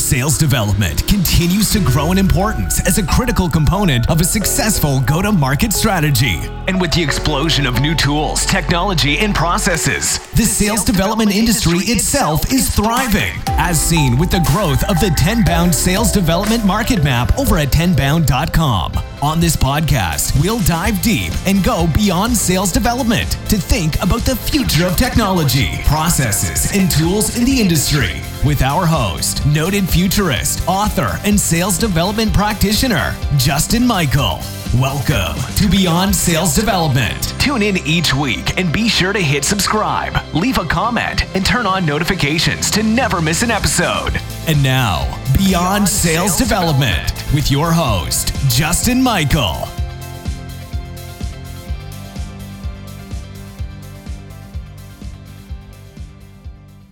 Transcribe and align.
Sales 0.00 0.38
development 0.38 1.06
continues 1.06 1.70
to 1.70 1.78
grow 1.78 2.10
in 2.10 2.16
importance 2.16 2.84
as 2.86 2.96
a 2.96 3.06
critical 3.06 3.50
component 3.50 4.08
of 4.08 4.20
a 4.20 4.24
successful 4.24 5.00
go 5.02 5.20
to 5.20 5.30
market 5.30 5.74
strategy. 5.74 6.38
And 6.68 6.80
with 6.80 6.90
the 6.92 7.02
explosion 7.02 7.66
of 7.66 7.80
new 7.80 7.94
tools, 7.94 8.46
technology, 8.46 9.18
and 9.18 9.34
processes, 9.34 10.18
the 10.40 10.46
sales 10.46 10.84
development 10.84 11.30
industry 11.30 11.80
itself 11.80 12.50
is 12.50 12.74
thriving, 12.74 13.34
as 13.58 13.78
seen 13.78 14.16
with 14.16 14.30
the 14.30 14.40
growth 14.50 14.82
of 14.88 14.98
the 14.98 15.08
10Bound 15.08 15.74
sales 15.74 16.10
development 16.10 16.64
market 16.64 17.04
map 17.04 17.38
over 17.38 17.58
at 17.58 17.68
10bound.com. 17.68 18.90
On 19.20 19.38
this 19.38 19.54
podcast, 19.54 20.40
we'll 20.40 20.60
dive 20.60 21.02
deep 21.02 21.30
and 21.46 21.62
go 21.62 21.86
beyond 21.94 22.34
sales 22.34 22.72
development 22.72 23.32
to 23.50 23.58
think 23.58 23.96
about 24.02 24.22
the 24.22 24.34
future 24.34 24.86
of 24.86 24.96
technology, 24.96 25.82
processes, 25.84 26.74
and 26.74 26.90
tools 26.90 27.36
in 27.36 27.44
the 27.44 27.60
industry 27.60 28.22
with 28.42 28.62
our 28.62 28.86
host, 28.86 29.44
noted 29.44 29.86
futurist, 29.86 30.66
author, 30.66 31.20
and 31.26 31.38
sales 31.38 31.76
development 31.76 32.32
practitioner, 32.32 33.14
Justin 33.36 33.86
Michael. 33.86 34.40
Welcome 34.78 35.36
to 35.56 35.68
Beyond 35.68 36.14
Sales 36.14 36.54
Development. 36.54 37.20
Tune 37.40 37.60
in 37.60 37.78
each 37.78 38.14
week 38.14 38.56
and 38.56 38.72
be 38.72 38.88
sure 38.88 39.12
to 39.12 39.18
hit 39.18 39.44
subscribe, 39.44 40.16
leave 40.32 40.58
a 40.58 40.64
comment, 40.64 41.24
and 41.34 41.44
turn 41.44 41.66
on 41.66 41.84
notifications 41.84 42.70
to 42.70 42.84
never 42.84 43.20
miss 43.20 43.42
an 43.42 43.50
episode. 43.50 44.12
And 44.46 44.62
now, 44.62 45.20
Beyond 45.36 45.88
Sales 45.88 46.36
Development 46.36 47.12
with 47.34 47.50
your 47.50 47.72
host, 47.72 48.32
Justin 48.48 49.02
Michael. 49.02 49.66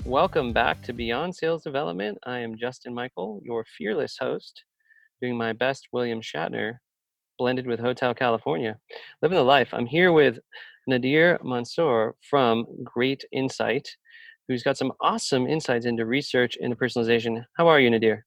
Welcome 0.05 0.53
back 0.53 0.83
to 0.83 0.93
Beyond 0.93 1.37
Sales 1.37 1.63
Development. 1.63 2.19
I 2.27 2.41
am 2.41 2.59
Justin 2.59 2.93
Michael, 2.93 3.41
your 3.45 3.65
fearless 3.65 4.17
host, 4.19 4.65
doing 5.23 5.39
my 5.39 5.53
best 5.53 5.87
William 5.93 6.21
Shatner, 6.21 6.79
blended 7.39 7.67
with 7.67 7.81
Hotel 7.81 8.15
California. 8.15 8.79
Living 9.23 9.37
the 9.37 9.45
life. 9.45 9.69
I'm 9.73 9.87
here 9.87 10.13
with 10.13 10.39
Nadir 10.87 11.39
Mansor 11.45 12.13
from 12.29 12.67
GR8 12.85 13.25
Insight, 13.33 13.89
who's 14.49 14.63
got 14.63 14.77
some 14.77 14.93
awesome 15.01 15.47
insights 15.47 15.87
into 15.87 16.05
research 16.05 16.59
and 16.61 16.79
personalization. 16.79 17.45
How 17.57 17.69
are 17.69 17.81
you, 17.81 17.91
Nadir? 17.91 18.27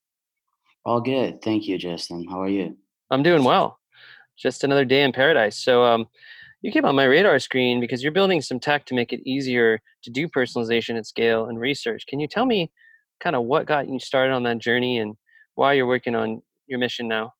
All 0.85 1.01
good. 1.01 1.41
Thank 1.41 1.67
you, 1.67 1.77
Justin. 1.77 2.25
How 2.27 2.41
are 2.41 2.49
you? 2.49 2.77
I'm 3.11 3.23
doing 3.23 3.43
well. 3.43 3.79
Just 4.37 4.63
another 4.63 4.85
day 4.85 5.03
in 5.03 5.11
paradise. 5.11 5.57
So, 5.57 5.83
um, 5.83 6.07
you 6.61 6.71
came 6.71 6.85
on 6.85 6.95
my 6.95 7.05
radar 7.05 7.39
screen 7.39 7.79
because 7.79 8.03
you're 8.03 8.11
building 8.11 8.39
some 8.39 8.59
tech 8.59 8.85
to 8.85 8.93
make 8.93 9.11
it 9.11 9.27
easier 9.27 9.81
to 10.03 10.11
do 10.11 10.27
personalization 10.27 10.95
at 10.95 11.07
scale 11.07 11.47
and 11.47 11.59
research. 11.59 12.05
Can 12.07 12.19
you 12.19 12.27
tell 12.27 12.45
me 12.45 12.71
kind 13.19 13.35
of 13.35 13.43
what 13.43 13.65
got 13.65 13.89
you 13.89 13.99
started 13.99 14.33
on 14.33 14.43
that 14.43 14.59
journey 14.59 14.99
and 14.99 15.15
why 15.55 15.73
you're 15.73 15.87
working 15.87 16.15
on 16.15 16.41
your 16.67 16.77
mission 16.77 17.07
now? 17.07 17.33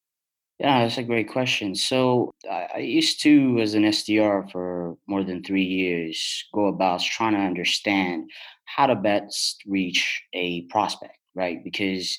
Yeah, 0.62 0.84
that's 0.84 1.00
a 1.00 1.04
great 1.04 1.28
question. 1.28 1.74
So 1.74 2.36
I 2.48 2.78
used 2.78 3.20
to, 3.24 3.58
as 3.60 3.74
an 3.74 3.82
SDR 3.84 4.52
for 4.52 4.96
more 5.08 5.24
than 5.24 5.44
three 5.44 5.64
years, 5.64 6.46
go 6.54 6.68
about 6.68 7.02
trying 7.02 7.34
to 7.34 7.40
understand 7.40 8.30
how 8.66 8.86
to 8.86 8.96
best 8.96 9.64
reach 9.66 10.22
a 10.34 10.62
prospect, 10.68 11.18
right? 11.34 11.64
Because 11.64 12.16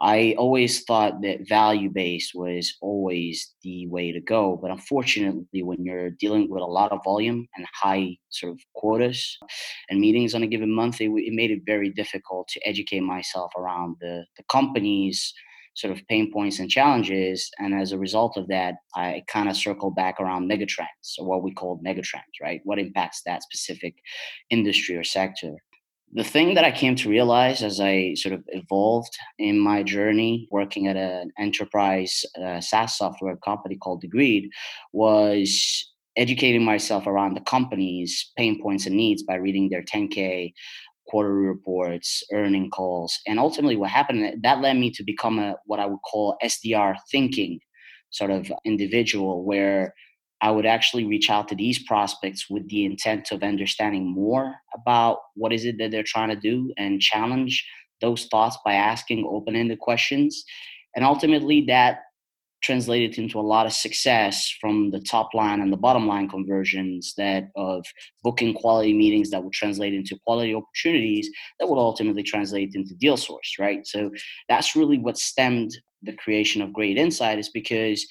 I 0.00 0.34
always 0.38 0.82
thought 0.84 1.20
that 1.20 1.46
value 1.46 1.90
based 1.90 2.32
was 2.34 2.74
always 2.80 3.52
the 3.62 3.86
way 3.88 4.12
to 4.12 4.20
go. 4.20 4.58
But 4.62 4.70
unfortunately, 4.70 5.62
when 5.62 5.84
you're 5.84 6.08
dealing 6.12 6.48
with 6.48 6.62
a 6.62 6.66
lot 6.66 6.90
of 6.90 7.04
volume 7.04 7.46
and 7.54 7.66
high 7.70 8.16
sort 8.30 8.52
of 8.54 8.60
quotas 8.74 9.36
and 9.90 10.00
meetings 10.00 10.34
on 10.34 10.42
a 10.42 10.46
given 10.46 10.74
month, 10.74 11.02
it, 11.02 11.10
it 11.10 11.34
made 11.34 11.50
it 11.50 11.60
very 11.66 11.90
difficult 11.90 12.48
to 12.48 12.66
educate 12.66 13.00
myself 13.00 13.52
around 13.58 13.96
the, 14.00 14.24
the 14.38 14.44
company's 14.50 15.34
sort 15.74 15.92
of 15.92 16.06
pain 16.08 16.32
points 16.32 16.58
and 16.58 16.70
challenges. 16.70 17.50
And 17.58 17.74
as 17.74 17.92
a 17.92 17.98
result 17.98 18.36
of 18.36 18.48
that, 18.48 18.74
I 18.94 19.22
kind 19.28 19.48
of 19.48 19.56
circle 19.56 19.90
back 19.90 20.20
around 20.20 20.50
megatrends 20.50 21.18
or 21.18 21.26
what 21.26 21.42
we 21.42 21.52
call 21.52 21.80
megatrends, 21.84 22.40
right? 22.40 22.60
What 22.64 22.78
impacts 22.78 23.22
that 23.26 23.42
specific 23.42 23.94
industry 24.50 24.96
or 24.96 25.04
sector? 25.04 25.56
the 26.14 26.24
thing 26.24 26.54
that 26.54 26.64
I 26.64 26.70
came 26.70 26.94
to 26.96 27.08
realize 27.08 27.62
as 27.62 27.80
I 27.80 28.14
sort 28.14 28.34
of 28.34 28.44
evolved 28.48 29.18
in 29.38 29.58
my 29.58 29.82
journey 29.82 30.46
working 30.50 30.86
at 30.86 30.96
an 30.96 31.32
enterprise 31.38 32.24
uh, 32.40 32.60
SaaS 32.60 32.96
software 32.96 33.36
company 33.36 33.76
called 33.76 34.02
Degreed 34.02 34.48
was 34.92 35.90
educating 36.16 36.64
myself 36.64 37.08
around 37.08 37.34
the 37.34 37.40
company's 37.40 38.30
pain 38.36 38.62
points 38.62 38.86
and 38.86 38.96
needs 38.96 39.24
by 39.24 39.34
reading 39.34 39.68
their 39.68 39.82
10K 39.82 40.52
quarterly 41.06 41.46
reports, 41.46 42.22
earning 42.32 42.70
calls. 42.70 43.18
And 43.26 43.38
ultimately 43.38 43.76
what 43.76 43.90
happened 43.90 44.24
eh, 44.24 44.34
that 44.42 44.60
led 44.60 44.76
me 44.76 44.90
to 44.92 45.04
become 45.04 45.38
a 45.38 45.56
what 45.66 45.80
I 45.80 45.86
would 45.86 46.00
call 46.10 46.36
SDR 46.42 46.96
thinking 47.10 47.60
sort 48.10 48.30
of 48.30 48.50
individual 48.64 49.44
where 49.44 49.94
I 50.40 50.50
would 50.50 50.66
actually 50.66 51.06
reach 51.06 51.30
out 51.30 51.48
to 51.48 51.54
these 51.54 51.82
prospects 51.84 52.50
with 52.50 52.68
the 52.68 52.84
intent 52.84 53.32
of 53.32 53.42
understanding 53.42 54.12
more 54.12 54.54
about 54.74 55.18
what 55.34 55.52
is 55.52 55.64
it 55.64 55.78
that 55.78 55.90
they're 55.90 56.02
trying 56.02 56.28
to 56.28 56.36
do 56.36 56.72
and 56.76 57.00
challenge 57.00 57.66
those 58.00 58.26
thoughts 58.26 58.58
by 58.64 58.74
asking 58.74 59.26
open-ended 59.28 59.78
questions. 59.78 60.44
And 60.94 61.04
ultimately 61.04 61.64
that 61.68 62.00
translated 62.64 63.18
into 63.18 63.38
a 63.38 63.42
lot 63.54 63.66
of 63.66 63.72
success 63.72 64.56
from 64.60 64.90
the 64.90 65.00
top 65.00 65.34
line 65.34 65.60
and 65.60 65.72
the 65.72 65.76
bottom 65.76 66.06
line 66.06 66.28
conversions 66.28 67.12
that 67.16 67.44
of 67.54 67.84
booking 68.22 68.54
quality 68.54 68.94
meetings 68.94 69.30
that 69.30 69.44
would 69.44 69.52
translate 69.52 69.92
into 69.92 70.18
quality 70.24 70.54
opportunities 70.54 71.28
that 71.60 71.68
would 71.68 71.78
ultimately 71.78 72.22
translate 72.22 72.72
into 72.74 72.94
deal 72.94 73.16
source 73.16 73.56
right? 73.58 73.86
So 73.86 74.10
that's 74.48 74.74
really 74.74 74.98
what 74.98 75.18
stemmed 75.18 75.76
the 76.02 76.14
creation 76.14 76.62
of 76.62 76.70
GR8 76.70 76.96
Insight 76.96 77.38
is 77.38 77.50
because 77.50 78.06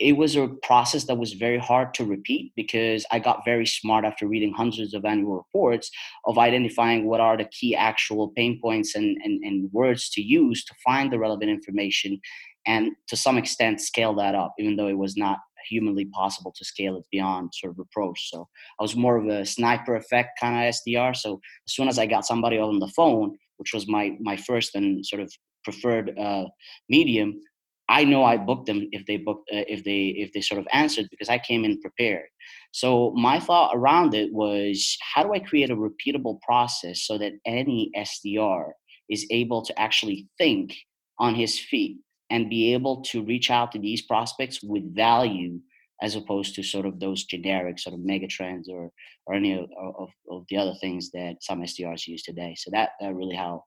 it 0.00 0.16
was 0.16 0.34
a 0.34 0.48
process 0.62 1.04
that 1.04 1.18
was 1.18 1.34
very 1.34 1.58
hard 1.58 1.92
to 1.92 2.06
repeat 2.06 2.52
because 2.56 3.04
I 3.12 3.18
got 3.18 3.44
very 3.44 3.66
smart 3.66 4.06
after 4.06 4.26
reading 4.26 4.54
hundreds 4.54 4.94
of 4.94 5.04
annual 5.04 5.36
reports 5.36 5.90
of 6.24 6.38
identifying 6.38 7.06
what 7.06 7.20
are 7.20 7.36
the 7.36 7.44
key 7.44 7.76
actual 7.76 8.28
pain 8.28 8.58
points 8.62 8.94
and, 8.94 9.18
and, 9.22 9.44
and 9.44 9.70
words 9.72 10.08
to 10.10 10.22
use 10.22 10.64
to 10.64 10.74
find 10.82 11.12
the 11.12 11.18
relevant 11.18 11.50
information 11.50 12.18
and 12.66 12.92
to 13.08 13.16
some 13.16 13.38
extent 13.38 13.80
scale 13.80 14.14
that 14.14 14.34
up, 14.34 14.54
even 14.58 14.76
though 14.76 14.88
it 14.88 14.98
was 14.98 15.16
not 15.16 15.38
humanly 15.68 16.06
possible 16.06 16.52
to 16.56 16.64
scale 16.64 16.96
it 16.96 17.04
beyond 17.10 17.50
sort 17.54 17.72
of 17.72 17.78
approach. 17.78 18.30
So 18.30 18.48
I 18.78 18.82
was 18.82 18.96
more 18.96 19.16
of 19.16 19.26
a 19.26 19.44
sniper 19.46 19.96
effect 19.96 20.38
kind 20.40 20.68
of 20.68 20.74
SDR. 20.74 21.14
So 21.16 21.40
as 21.66 21.74
soon 21.74 21.88
as 21.88 21.98
I 21.98 22.06
got 22.06 22.26
somebody 22.26 22.58
on 22.58 22.78
the 22.78 22.88
phone, 22.88 23.36
which 23.58 23.74
was 23.74 23.88
my 23.88 24.16
my 24.20 24.36
first 24.36 24.74
and 24.74 25.04
sort 25.04 25.22
of 25.22 25.32
preferred 25.64 26.18
uh, 26.18 26.44
medium, 26.88 27.40
I 27.88 28.04
know 28.04 28.24
I 28.24 28.36
booked 28.36 28.66
them 28.66 28.88
if 28.92 29.04
they 29.06 29.16
booked 29.16 29.50
uh, 29.52 29.64
if 29.68 29.84
they 29.84 30.14
if 30.16 30.32
they 30.32 30.40
sort 30.40 30.60
of 30.60 30.66
answered 30.72 31.08
because 31.10 31.28
I 31.28 31.38
came 31.38 31.64
in 31.64 31.80
prepared. 31.80 32.26
So 32.72 33.12
my 33.16 33.40
thought 33.40 33.72
around 33.74 34.14
it 34.14 34.32
was 34.32 34.96
how 35.14 35.24
do 35.24 35.34
I 35.34 35.40
create 35.40 35.70
a 35.70 35.76
repeatable 35.76 36.40
process 36.40 37.02
so 37.02 37.18
that 37.18 37.32
any 37.44 37.90
SDR 37.96 38.70
is 39.10 39.26
able 39.30 39.62
to 39.62 39.78
actually 39.78 40.28
think 40.38 40.74
on 41.18 41.34
his 41.34 41.58
feet 41.58 41.98
and 42.30 42.48
be 42.48 42.72
able 42.72 43.02
to 43.02 43.24
reach 43.24 43.50
out 43.50 43.72
to 43.72 43.78
these 43.78 44.02
prospects 44.02 44.62
with 44.62 44.94
value 44.94 45.60
as 46.02 46.16
opposed 46.16 46.54
to 46.54 46.62
sort 46.62 46.86
of 46.86 46.98
those 46.98 47.24
generic 47.24 47.78
sort 47.78 47.94
of 47.94 48.00
mega 48.00 48.26
trends 48.26 48.68
or 48.68 48.90
or 49.26 49.34
any 49.34 49.52
of, 49.52 49.68
of, 49.78 50.08
of 50.30 50.44
the 50.48 50.56
other 50.56 50.74
things 50.80 51.10
that 51.12 51.36
some 51.40 51.60
SDRs 51.60 52.06
use 52.06 52.22
today. 52.22 52.54
So 52.56 52.70
that, 52.72 52.90
that 53.00 53.14
really 53.14 53.36
how 53.36 53.64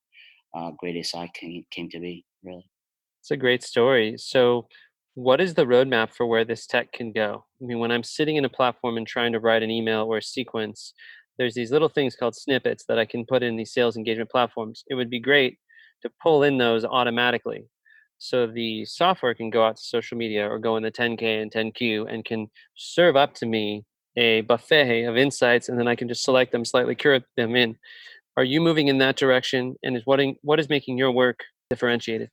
uh, 0.53 0.71
Great 0.77 1.03
SI 1.05 1.31
came, 1.33 1.65
came 1.71 1.89
to 1.89 1.99
be 1.99 2.25
really. 2.43 2.65
It's 3.21 3.31
a 3.31 3.37
great 3.37 3.63
story. 3.63 4.15
So, 4.17 4.67
what 5.15 5.39
is 5.39 5.53
the 5.53 5.65
roadmap 5.65 6.13
for 6.13 6.25
where 6.25 6.43
this 6.43 6.65
tech 6.65 6.91
can 6.91 7.11
go? 7.11 7.45
I 7.61 7.65
mean, 7.65 7.79
when 7.79 7.91
I'm 7.91 8.03
sitting 8.03 8.35
in 8.35 8.45
a 8.45 8.49
platform 8.49 8.97
and 8.97 9.07
trying 9.07 9.31
to 9.33 9.39
write 9.39 9.63
an 9.63 9.69
email 9.69 10.01
or 10.01 10.17
a 10.17 10.23
sequence, 10.23 10.93
there's 11.37 11.53
these 11.53 11.71
little 11.71 11.87
things 11.87 12.15
called 12.15 12.35
snippets 12.35 12.83
that 12.87 12.99
I 12.99 13.05
can 13.05 13.25
put 13.25 13.43
in 13.43 13.55
these 13.55 13.71
sales 13.71 13.95
engagement 13.95 14.31
platforms. 14.31 14.83
It 14.89 14.95
would 14.95 15.09
be 15.09 15.19
great 15.19 15.59
to 16.01 16.11
pull 16.21 16.43
in 16.43 16.57
those 16.57 16.83
automatically. 16.83 17.65
So 18.23 18.47
the 18.47 18.85
software 18.85 19.33
can 19.33 19.49
go 19.49 19.65
out 19.65 19.75
to 19.75 19.83
social 19.83 20.17
media 20.17 20.49
or 20.49 20.57
go 20.57 20.77
in 20.77 20.83
the 20.83 20.91
10K 20.93 21.41
and 21.41 21.51
10Q 21.51 22.09
and 22.09 22.23
can 22.23 22.49
serve 22.73 23.17
up 23.17 23.33
to 23.35 23.45
me 23.45 23.83
a 24.15 24.39
buffet 24.41 25.03
of 25.03 25.17
insights 25.17 25.67
and 25.67 25.77
then 25.77 25.89
I 25.89 25.95
can 25.95 26.07
just 26.07 26.23
select 26.23 26.53
them, 26.53 26.63
slightly 26.63 26.95
curate 26.95 27.25
them 27.35 27.53
in. 27.57 27.75
Are 28.37 28.45
you 28.45 28.61
moving 28.61 28.87
in 28.87 28.99
that 28.99 29.17
direction? 29.17 29.75
And 29.83 29.97
is 29.97 30.03
what, 30.05 30.21
in, 30.21 30.37
what 30.41 30.61
is 30.61 30.69
making 30.69 30.97
your 30.97 31.11
work 31.11 31.41
differentiated? 31.69 32.29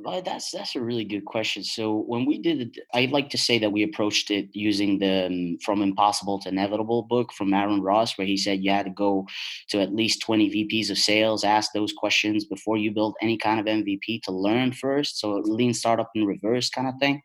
Well, 0.00 0.22
that's 0.22 0.50
that's 0.50 0.74
a 0.74 0.80
really 0.80 1.04
good 1.04 1.24
question. 1.24 1.62
So 1.62 2.02
when 2.08 2.26
we 2.26 2.38
did 2.38 2.60
it, 2.60 2.78
I'd 2.92 3.12
like 3.12 3.30
to 3.30 3.38
say 3.38 3.60
that 3.60 3.70
we 3.70 3.84
approached 3.84 4.28
it 4.32 4.48
using 4.52 4.98
the 4.98 5.26
um, 5.26 5.58
From 5.64 5.82
Impossible 5.82 6.40
to 6.40 6.48
Inevitable 6.48 7.02
book 7.02 7.32
from 7.32 7.54
Aaron 7.54 7.80
Ross, 7.80 8.18
where 8.18 8.26
he 8.26 8.36
said 8.36 8.64
you 8.64 8.72
had 8.72 8.86
to 8.86 8.90
go 8.90 9.24
to 9.68 9.80
at 9.80 9.94
least 9.94 10.20
20 10.22 10.50
VPs 10.50 10.90
of 10.90 10.98
sales, 10.98 11.44
ask 11.44 11.70
those 11.72 11.92
questions 11.92 12.44
before 12.44 12.76
you 12.76 12.90
build 12.90 13.14
any 13.22 13.38
kind 13.38 13.60
of 13.60 13.66
MVP 13.66 14.22
to 14.22 14.32
learn 14.32 14.72
first. 14.72 15.20
So 15.20 15.40
lean 15.44 15.72
startup 15.72 16.10
in 16.16 16.24
reverse 16.24 16.70
kind 16.70 16.88
of 16.88 16.94
thing. 16.98 17.22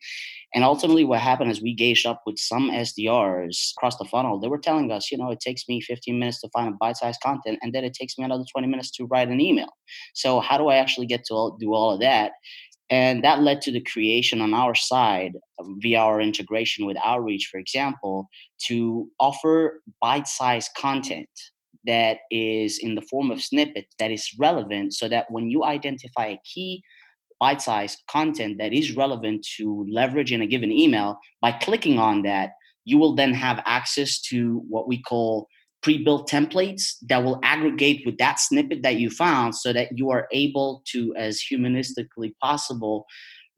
And 0.56 0.64
ultimately, 0.64 1.06
what 1.06 1.20
happened 1.20 1.52
is 1.52 1.62
we 1.62 1.76
gauged 1.76 2.08
up 2.08 2.22
with 2.26 2.40
some 2.40 2.72
SDRs 2.72 3.74
across 3.78 3.98
the 3.98 4.06
funnel. 4.06 4.40
They 4.40 4.48
were 4.48 4.58
telling 4.58 4.92
us, 4.92 5.12
you 5.12 5.18
know, 5.18 5.30
it 5.30 5.40
takes 5.40 5.68
me 5.70 5.80
15 5.80 6.18
minutes 6.18 6.42
to 6.42 6.50
find 6.50 6.70
a 6.70 6.78
bite 6.80 6.98
sized 6.98 7.22
content, 7.22 7.60
and 7.62 7.72
then 7.74 7.84
it 7.84 7.94
takes 7.94 8.18
me 8.18 8.24
another 8.24 8.46
20 8.52 8.68
minutes 8.68 8.90
to 8.92 9.06
write 9.06 9.28
an 9.28 9.40
email. 9.40 9.70
So, 10.16 10.40
how 10.40 10.58
do 10.58 10.68
I 10.68 10.78
actually 10.78 11.06
get 11.06 11.24
to 11.26 11.52
do 11.60 11.74
all 11.74 11.94
of 11.94 12.00
that? 12.00 12.32
And 12.90 13.24
that 13.24 13.42
led 13.42 13.62
to 13.62 13.72
the 13.72 13.82
creation 13.82 14.42
on 14.42 14.54
our 14.56 14.74
side 14.74 15.34
um, 15.60 15.78
via 15.80 16.00
our 16.00 16.20
integration 16.20 16.88
with 16.88 16.98
Outreach, 17.04 17.48
for 17.52 17.60
example, 17.60 18.28
to 18.66 19.08
offer 19.20 19.82
bite 20.02 20.28
sized 20.28 20.72
content 20.76 21.30
that 21.86 22.18
is 22.32 22.80
in 22.80 22.96
the 22.96 23.02
form 23.04 23.32
of 23.32 23.42
snippets 23.42 23.94
that 24.00 24.12
is 24.12 24.30
relevant 24.40 24.94
so 24.94 25.08
that 25.08 25.28
when 25.30 25.50
you 25.50 25.64
identify 25.64 26.26
a 26.28 26.42
key 26.44 26.82
bite 27.40 27.62
sized 27.62 28.00
content 28.10 28.58
that 28.60 28.74
is 28.74 28.96
relevant 28.96 29.46
to 29.58 29.86
leverage 29.90 30.32
in 30.32 30.42
a 30.42 30.48
given 30.48 30.72
email, 30.72 31.18
by 31.42 31.52
clicking 31.52 32.00
on 32.00 32.24
that, 32.24 32.52
you 32.86 32.98
will 32.98 33.16
then 33.16 33.34
have 33.34 33.62
access 33.66 34.20
to 34.22 34.64
what 34.68 34.88
we 34.88 35.02
call 35.02 35.48
pre-built 35.82 36.30
templates 36.30 36.96
that 37.08 37.24
will 37.24 37.40
aggregate 37.44 38.02
with 38.06 38.18
that 38.18 38.40
snippet 38.40 38.84
that 38.84 38.98
you 38.98 39.10
found 39.10 39.56
so 39.56 39.72
that 39.72 39.98
you 39.98 40.10
are 40.10 40.28
able 40.34 40.84
to 40.86 41.14
as 41.16 41.42
humanistically 41.50 42.34
possible 42.42 43.06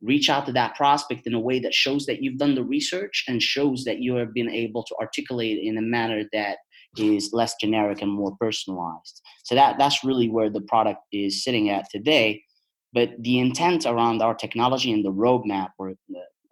reach 0.03 0.29
out 0.29 0.45
to 0.45 0.51
that 0.51 0.75
prospect 0.75 1.27
in 1.27 1.33
a 1.33 1.39
way 1.39 1.59
that 1.59 1.73
shows 1.73 2.05
that 2.05 2.21
you've 2.21 2.37
done 2.37 2.55
the 2.55 2.63
research 2.63 3.23
and 3.27 3.41
shows 3.41 3.83
that 3.83 3.99
you 3.99 4.15
have 4.15 4.33
been 4.33 4.49
able 4.49 4.83
to 4.83 4.95
articulate 4.99 5.59
in 5.61 5.77
a 5.77 5.81
manner 5.81 6.23
that 6.33 6.57
is 6.97 7.29
less 7.31 7.55
generic 7.61 8.01
and 8.01 8.11
more 8.11 8.35
personalized. 8.39 9.21
So 9.43 9.55
that 9.55 9.77
that's 9.77 10.03
really 10.03 10.27
where 10.29 10.49
the 10.49 10.61
product 10.61 10.99
is 11.13 11.43
sitting 11.43 11.69
at 11.69 11.89
today 11.89 12.43
but 12.93 13.11
the 13.19 13.39
intent 13.39 13.85
around 13.85 14.21
our 14.21 14.35
technology 14.35 14.91
and 14.91 15.05
the 15.05 15.11
roadmap, 15.11 15.69
or 15.77 15.93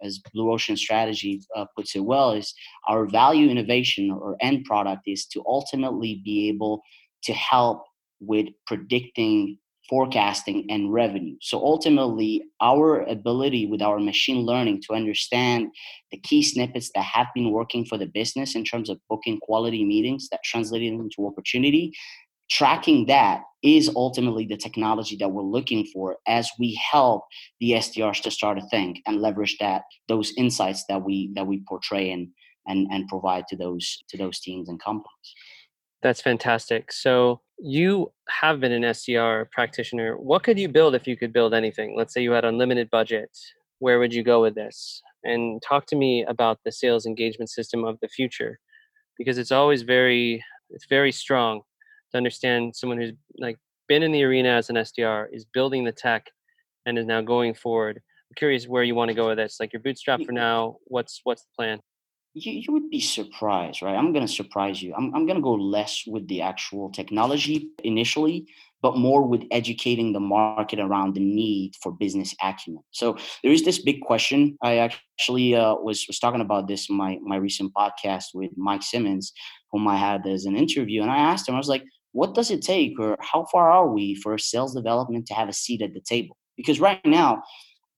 as 0.02 0.20
Blue 0.32 0.50
Ocean 0.50 0.76
Strategy 0.76 1.42
uh, 1.56 1.66
puts 1.76 1.94
it 1.94 2.00
well, 2.00 2.32
is 2.32 2.54
our 2.88 3.06
value 3.06 3.50
innovation 3.50 4.10
or 4.10 4.36
end 4.40 4.64
product 4.64 5.02
is 5.06 5.26
to 5.26 5.42
ultimately 5.46 6.22
be 6.24 6.48
able 6.48 6.82
to 7.24 7.32
help 7.32 7.84
with 8.20 8.46
predicting 8.66 9.58
forecasting 9.90 10.64
and 10.70 10.92
revenue. 10.92 11.34
So 11.42 11.58
ultimately, 11.58 12.44
our 12.60 13.00
ability 13.02 13.66
with 13.66 13.82
our 13.82 13.98
machine 13.98 14.46
learning 14.46 14.82
to 14.82 14.94
understand 14.94 15.66
the 16.12 16.18
key 16.18 16.42
snippets 16.44 16.92
that 16.94 17.02
have 17.02 17.26
been 17.34 17.50
working 17.50 17.84
for 17.84 17.98
the 17.98 18.06
business 18.06 18.54
in 18.54 18.64
terms 18.64 18.88
of 18.88 19.00
booking 19.08 19.40
quality 19.40 19.84
meetings 19.84 20.28
that 20.30 20.44
translated 20.44 20.92
into 20.92 21.26
opportunity 21.26 21.92
tracking 22.50 23.06
that 23.06 23.42
is 23.62 23.90
ultimately 23.94 24.46
the 24.46 24.56
technology 24.56 25.16
that 25.16 25.28
we're 25.28 25.42
looking 25.42 25.84
for 25.92 26.16
as 26.26 26.50
we 26.58 26.80
help 26.90 27.24
the 27.60 27.72
SDRs 27.72 28.22
to 28.22 28.30
start 28.30 28.58
to 28.58 28.66
think 28.68 29.00
and 29.06 29.20
leverage 29.20 29.56
that 29.60 29.82
those 30.08 30.32
insights 30.36 30.84
that 30.88 31.04
we 31.04 31.30
that 31.34 31.46
we 31.46 31.62
portray 31.68 32.10
and 32.10 32.28
and 32.66 32.86
and 32.90 33.08
provide 33.08 33.46
to 33.48 33.56
those 33.56 34.02
to 34.08 34.16
those 34.16 34.40
teams 34.40 34.68
and 34.68 34.82
companies. 34.82 35.34
That's 36.02 36.22
fantastic. 36.22 36.92
So 36.92 37.42
you 37.58 38.10
have 38.28 38.58
been 38.58 38.72
an 38.72 38.82
SDR 38.82 39.50
practitioner. 39.50 40.16
What 40.16 40.42
could 40.42 40.58
you 40.58 40.68
build 40.68 40.94
if 40.94 41.06
you 41.06 41.16
could 41.16 41.32
build 41.32 41.52
anything? 41.52 41.94
Let's 41.96 42.14
say 42.14 42.22
you 42.22 42.32
had 42.32 42.46
unlimited 42.46 42.88
budget. 42.90 43.30
Where 43.80 43.98
would 43.98 44.14
you 44.14 44.22
go 44.22 44.40
with 44.40 44.54
this? 44.54 45.02
And 45.24 45.60
talk 45.62 45.84
to 45.86 45.96
me 45.96 46.24
about 46.26 46.60
the 46.64 46.72
sales 46.72 47.04
engagement 47.04 47.50
system 47.50 47.84
of 47.84 47.98
the 48.00 48.08
future 48.08 48.58
because 49.18 49.36
it's 49.36 49.52
always 49.52 49.82
very 49.82 50.42
it's 50.70 50.86
very 50.88 51.12
strong 51.12 51.60
to 52.10 52.16
understand 52.16 52.74
someone 52.74 52.98
who's 52.98 53.12
like 53.38 53.56
been 53.88 54.02
in 54.02 54.12
the 54.12 54.22
arena 54.22 54.50
as 54.50 54.70
an 54.70 54.76
SDR 54.76 55.26
is 55.32 55.44
building 55.44 55.84
the 55.84 55.92
tech 55.92 56.30
and 56.86 56.98
is 56.98 57.06
now 57.06 57.20
going 57.20 57.54
forward. 57.54 58.00
I'm 58.30 58.34
curious 58.36 58.68
where 58.68 58.84
you 58.84 58.94
want 58.94 59.08
to 59.08 59.14
go 59.14 59.28
with 59.28 59.38
this. 59.38 59.56
Like 59.58 59.72
your 59.72 59.82
bootstrap 59.82 60.22
for 60.22 60.32
now. 60.32 60.76
What's 60.84 61.20
what's 61.24 61.42
the 61.42 61.48
plan? 61.56 61.80
You, 62.34 62.52
you 62.52 62.72
would 62.72 62.90
be 62.90 63.00
surprised, 63.00 63.82
right? 63.82 63.96
I'm 63.96 64.12
going 64.12 64.24
to 64.24 64.32
surprise 64.32 64.80
you. 64.80 64.94
I'm, 64.94 65.12
I'm 65.16 65.26
going 65.26 65.38
to 65.38 65.42
go 65.42 65.54
less 65.54 66.04
with 66.06 66.28
the 66.28 66.42
actual 66.42 66.92
technology 66.92 67.70
initially, 67.82 68.46
but 68.82 68.96
more 68.96 69.26
with 69.26 69.42
educating 69.50 70.12
the 70.12 70.20
market 70.20 70.78
around 70.78 71.14
the 71.14 71.20
need 71.20 71.72
for 71.82 71.90
business 71.90 72.32
acumen. 72.40 72.84
So 72.92 73.16
there 73.42 73.50
is 73.50 73.64
this 73.64 73.82
big 73.82 74.00
question. 74.02 74.56
I 74.62 74.76
actually 74.76 75.56
uh, 75.56 75.74
was 75.74 76.04
was 76.06 76.20
talking 76.20 76.40
about 76.40 76.68
this 76.68 76.88
in 76.88 76.96
my 76.96 77.18
my 77.22 77.36
recent 77.36 77.72
podcast 77.74 78.26
with 78.32 78.52
Mike 78.56 78.84
Simmons, 78.84 79.32
whom 79.72 79.88
I 79.88 79.96
had 79.96 80.24
as 80.26 80.44
an 80.44 80.56
interview, 80.56 81.02
and 81.02 81.10
I 81.10 81.18
asked 81.18 81.48
him, 81.48 81.56
I 81.56 81.58
was 81.58 81.68
like, 81.68 81.84
what 82.12 82.34
does 82.34 82.50
it 82.50 82.62
take 82.62 82.98
or 82.98 83.16
how 83.20 83.46
far 83.52 83.70
are 83.70 83.88
we 83.88 84.14
for 84.14 84.36
sales 84.38 84.74
development 84.74 85.26
to 85.26 85.34
have 85.34 85.48
a 85.48 85.52
seat 85.52 85.82
at 85.82 85.94
the 85.94 86.00
table? 86.00 86.36
Because 86.56 86.80
right 86.80 87.04
now 87.04 87.42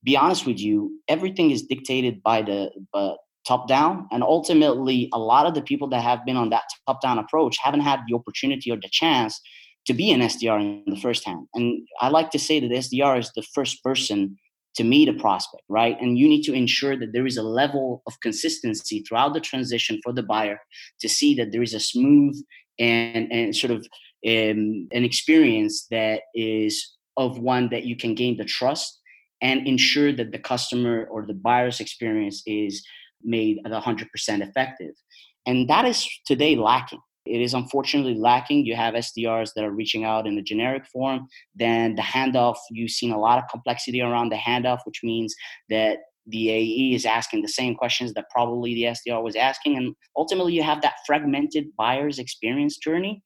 be 0.05 0.17
honest 0.17 0.47
with 0.47 0.59
you 0.59 1.01
everything 1.09 1.51
is 1.51 1.63
dictated 1.63 2.23
by 2.23 2.43
the 2.43 2.71
uh, 2.95 3.15
top 3.47 3.69
down 3.69 4.07
and 4.11 4.23
ultimately 4.23 5.09
a 5.13 5.19
lot 5.19 5.47
of 5.47 5.55
the 5.55 5.63
people 5.63 5.89
that 5.89 6.03
have 6.03 6.25
been 6.25 6.37
on 6.37 6.51
that 6.51 6.65
top 6.87 7.01
down 7.01 7.19
approach 7.19 7.57
haven't 7.63 7.81
had 7.81 8.01
the 8.09 8.15
opportunity 8.15 8.71
or 8.71 8.77
the 8.77 8.89
chance 8.91 9.41
to 9.87 9.95
be 9.95 10.13
an 10.13 10.21
sdr 10.21 10.61
in 10.61 10.93
the 10.93 11.01
first 11.01 11.25
hand. 11.25 11.47
And 11.55 11.87
i 12.01 12.09
like 12.09 12.31
to 12.31 12.39
say 12.39 12.61
that 12.61 12.71
sdr 12.71 13.19
is 13.19 13.31
the 13.35 13.47
first 13.55 13.83
person 13.83 14.37
to 14.75 14.85
meet 14.85 15.09
a 15.09 15.13
prospect 15.13 15.63
right? 15.69 15.97
And 16.01 16.19
you 16.19 16.29
need 16.29 16.43
to 16.43 16.53
ensure 16.53 16.97
that 16.99 17.13
there 17.13 17.27
is 17.27 17.37
a 17.37 17.43
level 17.43 18.03
of 18.07 18.21
consistency 18.21 19.03
throughout 19.03 19.35
the 19.35 19.41
transition 19.41 20.01
for 20.03 20.13
the 20.13 20.23
buyer 20.23 20.59
to 21.01 21.09
see 21.09 21.35
that 21.35 21.53
there 21.53 21.63
is 21.63 21.75
a 21.75 21.81
smooth 21.81 22.37
and 22.79 23.33
and 23.33 23.55
sort 23.55 23.73
of 23.73 23.87
um, 24.27 24.89
an 24.93 25.05
experience 25.05 25.87
that 25.91 26.23
is 26.35 26.97
of 27.17 27.39
one 27.39 27.69
that 27.71 27.85
you 27.85 27.97
can 27.97 28.15
gain 28.15 28.37
the 28.37 28.45
trust 28.45 29.01
and 29.41 29.67
ensure 29.67 30.13
that 30.13 30.33
the 30.33 30.39
customer 30.39 31.07
or 31.11 31.27
the 31.27 31.35
buyer's 31.35 31.81
experience 31.81 32.43
is 32.47 32.85
made 33.25 33.59
at 33.65 33.73
100% 33.73 34.07
effective 34.41 34.95
and 35.47 35.69
that 35.69 35.85
is 35.85 36.09
today 36.25 36.57
lacking 36.57 37.01
it 37.25 37.41
is 37.41 37.55
unfortunately 37.55 38.15
lacking. 38.15 38.67
You 38.67 38.75
have 38.75 38.95
SDRs 38.95 39.51
that 39.55 39.65
are 39.65 39.71
reaching 39.71 40.05
out 40.05 40.27
in 40.27 40.37
a 40.39 40.43
generic 40.43 40.87
form. 40.87 41.29
Then 41.55 41.95
the 41.95 42.03
handoff, 42.03 42.57
you've 42.71 42.91
seen 42.91 43.13
a 43.13 43.19
lot 43.19 43.39
of 43.39 43.49
complexity 43.49 44.01
around 44.01 44.31
the 44.31 44.37
handoff, 44.37 44.81
which 44.85 45.01
means 45.03 45.35
that 45.69 45.99
the 46.27 46.51
AE 46.51 46.95
is 46.95 47.05
asking 47.05 47.43
the 47.43 47.49
same 47.49 47.75
questions 47.75 48.15
that 48.15 48.31
probably 48.31 48.75
the 48.75 48.85
SDR 48.85 49.23
was 49.23 49.37
asking. 49.37 49.77
And 49.77 49.95
ultimately, 50.17 50.53
you 50.55 50.63
have 50.63 50.83
that 50.83 50.95
fragmented 51.07 51.67
buyer's 51.77 52.19
experience 52.19 52.77
journey. 52.77 53.23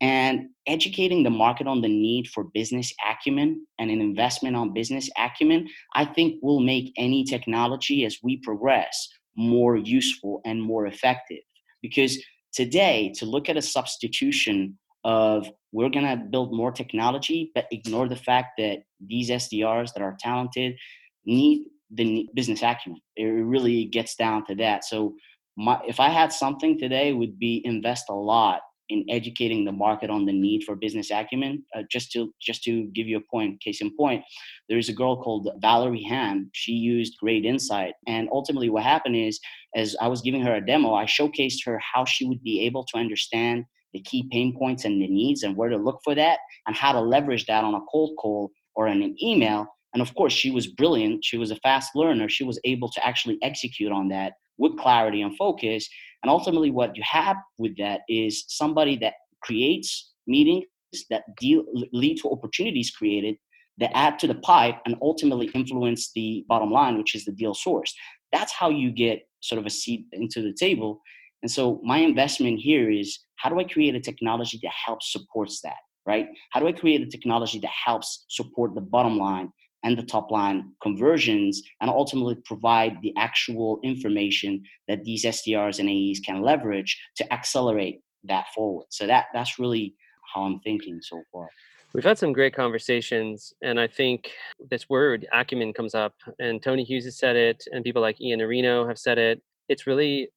And 0.00 0.48
educating 0.66 1.22
the 1.22 1.30
market 1.30 1.66
on 1.66 1.82
the 1.82 1.88
need 1.88 2.28
for 2.28 2.44
business 2.54 2.92
acumen 3.06 3.66
and 3.78 3.90
an 3.90 4.00
investment 4.00 4.56
on 4.56 4.72
business 4.72 5.10
acumen, 5.18 5.68
I 5.94 6.06
think 6.06 6.36
will 6.42 6.60
make 6.60 6.92
any 6.96 7.22
technology 7.22 8.06
as 8.06 8.16
we 8.22 8.38
progress 8.38 9.08
more 9.36 9.76
useful 9.76 10.40
and 10.44 10.62
more 10.62 10.86
effective. 10.86 11.42
Because 11.82 12.18
today, 12.52 13.12
to 13.16 13.26
look 13.26 13.48
at 13.48 13.58
a 13.58 13.62
substitution 13.62 14.78
of 15.04 15.50
we're 15.72 15.88
going 15.90 16.06
to 16.06 16.24
build 16.24 16.54
more 16.54 16.72
technology, 16.72 17.52
but 17.54 17.66
ignore 17.70 18.08
the 18.08 18.16
fact 18.16 18.52
that 18.58 18.78
these 19.06 19.30
SDRs 19.30 19.92
that 19.92 20.02
are 20.02 20.16
talented 20.18 20.76
need 21.24 21.66
the 21.92 22.28
business 22.34 22.62
acumen. 22.62 23.00
It 23.16 23.24
really 23.24 23.86
gets 23.86 24.14
down 24.14 24.46
to 24.46 24.54
that. 24.56 24.84
So 24.84 25.14
my, 25.56 25.80
if 25.86 26.00
I 26.00 26.08
had 26.08 26.32
something 26.32 26.78
today, 26.78 27.12
would 27.12 27.38
be 27.38 27.62
invest 27.64 28.04
a 28.08 28.14
lot 28.14 28.60
in 28.90 29.04
educating 29.08 29.64
the 29.64 29.72
market 29.72 30.10
on 30.10 30.26
the 30.26 30.32
need 30.32 30.64
for 30.64 30.74
business 30.74 31.10
acumen. 31.10 31.64
Uh, 31.74 31.82
just 31.90 32.10
to 32.12 32.32
just 32.40 32.62
to 32.64 32.86
give 32.94 33.06
you 33.06 33.16
a 33.16 33.30
point, 33.30 33.60
case 33.60 33.80
in 33.80 33.96
point, 33.96 34.22
there 34.68 34.78
is 34.78 34.88
a 34.88 34.92
girl 34.92 35.22
called 35.22 35.48
Valerie 35.60 36.02
Ham. 36.02 36.50
She 36.52 36.72
used 36.72 37.16
GR8 37.22 37.44
Insight, 37.44 37.94
and 38.06 38.28
ultimately, 38.32 38.68
what 38.68 38.82
happened 38.82 39.16
is, 39.16 39.40
as 39.74 39.96
I 40.00 40.08
was 40.08 40.22
giving 40.22 40.42
her 40.42 40.56
a 40.56 40.66
demo, 40.66 40.94
I 40.94 41.04
showcased 41.04 41.64
her 41.64 41.80
how 41.80 42.04
she 42.04 42.26
would 42.26 42.42
be 42.42 42.60
able 42.66 42.84
to 42.86 42.98
understand 42.98 43.64
the 43.92 44.02
key 44.02 44.28
pain 44.30 44.56
points 44.56 44.84
and 44.84 45.00
the 45.00 45.08
needs, 45.08 45.42
and 45.42 45.56
where 45.56 45.68
to 45.68 45.76
look 45.76 46.00
for 46.04 46.14
that, 46.14 46.38
and 46.66 46.76
how 46.76 46.92
to 46.92 47.00
leverage 47.00 47.46
that 47.46 47.64
on 47.64 47.74
a 47.74 47.80
cold 47.90 48.16
call 48.18 48.50
or 48.76 48.88
in 48.88 49.02
an 49.02 49.16
email 49.22 49.66
and 49.92 50.02
of 50.02 50.14
course, 50.14 50.32
she 50.32 50.50
was 50.50 50.66
brilliant. 50.66 51.24
She 51.24 51.36
was 51.36 51.50
a 51.50 51.56
fast 51.56 51.90
learner. 51.94 52.28
She 52.28 52.44
was 52.44 52.60
able 52.64 52.90
to 52.90 53.06
actually 53.06 53.38
execute 53.42 53.92
on 53.92 54.08
that 54.08 54.34
with 54.58 54.78
clarity 54.78 55.22
and 55.22 55.36
focus. 55.36 55.88
And 56.22 56.30
ultimately, 56.30 56.70
what 56.70 56.96
you 56.96 57.02
have 57.08 57.36
with 57.58 57.76
that 57.78 58.02
is 58.08 58.44
somebody 58.48 58.96
that 58.98 59.14
creates 59.42 60.12
meetings 60.26 60.66
that 61.08 61.22
deal, 61.40 61.64
lead 61.92 62.18
to 62.18 62.30
opportunities 62.30 62.90
created 62.90 63.36
that 63.78 63.96
add 63.96 64.18
to 64.18 64.26
the 64.26 64.34
pipe 64.34 64.76
and 64.84 64.96
ultimately 65.00 65.46
influence 65.54 66.10
the 66.14 66.44
bottom 66.48 66.70
line, 66.70 66.98
which 66.98 67.14
is 67.14 67.24
the 67.24 67.32
deal 67.32 67.54
source. 67.54 67.94
That's 68.32 68.52
how 68.52 68.68
you 68.68 68.90
get 68.90 69.22
sort 69.40 69.58
of 69.58 69.66
a 69.66 69.70
seat 69.70 70.04
into 70.12 70.42
the 70.42 70.52
table. 70.52 71.00
And 71.42 71.50
so 71.50 71.80
my 71.82 71.98
investment 71.98 72.60
here 72.60 72.90
is 72.90 73.20
how 73.36 73.48
do 73.48 73.58
I 73.58 73.64
create 73.64 73.94
a 73.94 74.00
technology 74.00 74.60
that 74.62 74.72
helps 74.86 75.12
supports 75.12 75.62
that, 75.62 75.78
right? 76.06 76.28
How 76.50 76.60
do 76.60 76.68
I 76.68 76.72
create 76.72 77.00
a 77.00 77.06
technology 77.06 77.58
that 77.60 77.70
helps 77.70 78.26
support 78.28 78.74
the 78.74 78.82
bottom 78.82 79.16
line 79.16 79.50
and 79.82 79.96
the 79.96 80.02
top 80.02 80.30
line 80.30 80.72
conversions 80.82 81.62
and 81.80 81.90
ultimately 81.90 82.36
provide 82.44 82.98
the 83.02 83.14
actual 83.16 83.80
information 83.82 84.62
that 84.88 85.04
these 85.04 85.24
SDRs 85.24 85.78
and 85.78 85.88
AEs 85.88 86.20
can 86.20 86.42
leverage 86.42 87.00
to 87.16 87.32
accelerate 87.32 88.00
that 88.24 88.46
forward. 88.54 88.86
So 88.90 89.06
that 89.06 89.26
that's 89.32 89.58
really 89.58 89.94
how 90.34 90.42
I'm 90.42 90.60
thinking 90.60 91.00
so 91.02 91.22
far. 91.32 91.48
We've 91.92 92.04
had 92.04 92.18
some 92.18 92.32
great 92.32 92.54
conversations, 92.54 93.52
and 93.62 93.80
I 93.80 93.88
think 93.88 94.30
this 94.68 94.88
word 94.88 95.26
acumen 95.32 95.72
comes 95.72 95.94
up, 95.94 96.14
and 96.38 96.62
Tony 96.62 96.84
Hughes 96.84 97.04
has 97.04 97.18
said 97.18 97.34
it, 97.34 97.64
and 97.72 97.84
people 97.84 98.00
like 98.00 98.20
Ian 98.20 98.40
Arino 98.40 98.86
have 98.86 98.98
said 98.98 99.18
it. 99.18 99.42
It's 99.68 99.86
really 99.88 100.28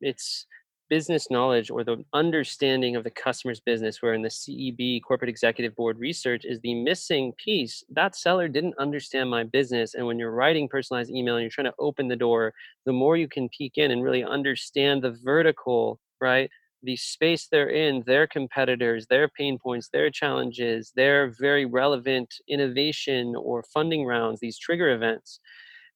it's 0.00 0.46
business 0.92 1.30
knowledge 1.30 1.70
or 1.70 1.82
the 1.82 2.04
understanding 2.12 2.96
of 2.96 3.02
the 3.02 3.10
customer's 3.10 3.60
business 3.60 4.02
where 4.02 4.12
in 4.12 4.20
the 4.20 4.28
ceb 4.28 5.00
corporate 5.02 5.30
executive 5.30 5.74
board 5.74 5.98
research 5.98 6.44
is 6.44 6.60
the 6.60 6.74
missing 6.74 7.32
piece 7.42 7.82
that 7.88 8.14
seller 8.14 8.46
didn't 8.46 8.74
understand 8.78 9.30
my 9.30 9.42
business. 9.42 9.94
And 9.94 10.06
when 10.06 10.18
you're 10.18 10.32
writing 10.32 10.68
personalized 10.68 11.10
email 11.10 11.36
and 11.36 11.44
you're 11.44 11.50
trying 11.50 11.72
to 11.72 11.74
open 11.78 12.08
the 12.08 12.16
door 12.26 12.52
the 12.84 12.92
more 12.92 13.16
you 13.16 13.26
can 13.26 13.48
peek 13.48 13.78
in 13.78 13.90
and 13.90 14.02
really 14.02 14.22
understand 14.22 15.00
the 15.00 15.12
vertical 15.24 15.98
right? 16.20 16.50
The 16.82 16.96
space 16.96 17.48
they're 17.50 17.70
in 17.70 18.02
their 18.06 18.26
competitors 18.26 19.06
their 19.06 19.28
pain 19.28 19.58
points 19.58 19.88
their 19.88 20.10
challenges 20.10 20.92
their 20.94 21.32
very 21.40 21.64
relevant 21.64 22.34
innovation 22.50 23.34
or 23.34 23.62
funding 23.62 24.04
rounds 24.04 24.40
these 24.40 24.58
trigger 24.58 24.90
events. 24.90 25.40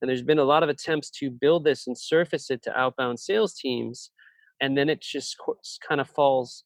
And 0.01 0.09
there's 0.09 0.23
been 0.23 0.39
a 0.39 0.45
lot 0.55 0.63
of 0.63 0.71
attempts 0.71 1.11
to 1.19 1.31
build 1.31 1.65
this 1.65 1.87
and 1.87 1.99
surface 1.99 2.51
it 2.51 2.63
to 2.63 2.79
outbound 2.79 3.21
sales 3.21 3.53
teams 3.55 4.11
and 4.61 4.77
then 4.77 4.89
it 4.89 5.01
just 5.01 5.37
kind 5.87 6.01
of 6.01 6.09
falls 6.09 6.65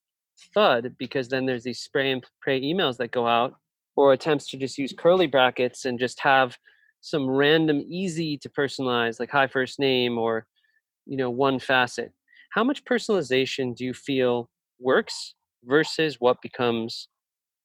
thud 0.55 0.95
because 0.99 1.29
then 1.29 1.47
there's 1.47 1.65
these 1.65 1.81
spray 1.81 2.11
and 2.11 2.25
pray 2.41 2.61
emails 2.61 2.97
that 2.97 3.11
go 3.11 3.27
out 3.27 3.55
or 3.97 4.13
attempts 4.13 4.49
to 4.49 4.57
just 4.57 4.79
use 4.79 4.95
curly 4.97 5.27
brackets 5.27 5.85
and 5.85 5.99
just 5.99 6.19
have 6.21 6.57
some 7.03 7.29
random 7.29 7.83
easy 7.89 8.39
to 8.39 8.49
personalize 8.49 9.21
like 9.21 9.31
hi 9.31 9.47
first 9.47 9.79
name 9.79 10.19
or 10.19 10.47
you 11.07 11.17
know 11.17 11.31
one 11.31 11.59
facet. 11.59 12.13
How 12.53 12.65
much 12.65 12.85
personalization 12.85 13.77
do 13.77 13.85
you 13.85 13.95
feel 13.95 14.51
works 14.81 15.35
versus 15.65 16.17
what 16.21 16.41
becomes 16.43 17.09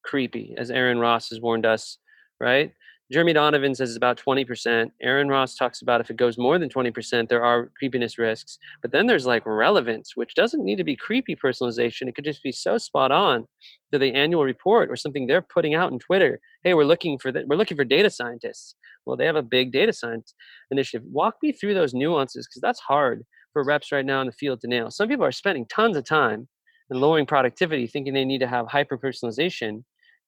creepy 0.04 0.54
as 0.58 0.70
aaron 0.70 1.00
ross 1.00 1.30
has 1.30 1.42
warned 1.42 1.66
us 1.66 1.98
right 2.40 2.74
Jeremy 3.12 3.34
Donovan 3.34 3.76
says 3.76 3.92
it's 3.92 3.98
about 3.98 4.18
20%. 4.18 4.90
Aaron 5.00 5.28
Ross 5.28 5.56
talks 5.56 5.84
about 5.84 6.02
if 6.02 6.10
it 6.10 6.18
goes 6.18 6.40
more 6.40 6.58
than 6.58 6.70
20%, 6.70 7.30
there 7.30 7.46
are 7.46 7.72
creepiness 7.78 8.18
risks. 8.18 8.58
But 8.82 8.92
then 8.92 9.06
there's 9.06 9.28
like 9.28 9.46
relevance, 9.46 10.14
which 10.16 10.34
doesn't 10.34 10.64
need 10.64 10.78
to 10.78 10.84
be 10.84 10.96
creepy 10.96 11.36
personalization. 11.36 12.08
It 12.08 12.16
could 12.16 12.26
just 12.26 12.42
be 12.42 12.52
so 12.52 12.80
spot 12.80 13.12
on 13.12 13.46
to 13.92 14.00
the 14.00 14.12
annual 14.14 14.44
report 14.44 14.90
or 14.90 14.96
something 14.96 15.28
they're 15.28 15.44
putting 15.44 15.76
out 15.76 15.92
in 15.92 16.00
Twitter. 16.00 16.40
Hey, 16.64 16.74
we're 16.74 16.84
looking 16.84 17.20
for. 17.20 17.32
We're 17.32 17.58
looking 17.58 17.78
for 17.78 17.84
data 17.84 18.10
scientists. 18.10 18.76
Well, 19.06 19.16
they 19.16 19.28
have 19.28 19.36
a 19.36 19.44
big 19.44 19.72
data 19.72 19.94
science 19.94 20.34
initiative. 20.72 21.08
Walk 21.12 21.36
me 21.44 21.52
through 21.52 21.76
those 21.76 21.94
nuances 21.94 22.48
because 22.48 22.62
that's 22.62 22.80
hard 22.80 23.24
for 23.54 23.64
reps 23.64 23.92
right 23.92 24.06
now 24.06 24.22
in 24.22 24.28
the 24.28 24.34
field 24.34 24.62
to 24.62 24.68
nail. 24.68 24.90
Some 24.90 25.10
people 25.10 25.26
are 25.26 25.32
spending 25.32 25.68
tons 25.68 25.96
of 25.96 26.06
time 26.06 26.48
and 26.90 27.00
lowering 27.00 27.28
productivity, 27.28 27.86
thinking 27.86 28.14
they 28.14 28.26
need 28.26 28.42
to 28.42 28.48
have 28.48 28.68
hyper 28.68 28.98
personalization 28.98 29.84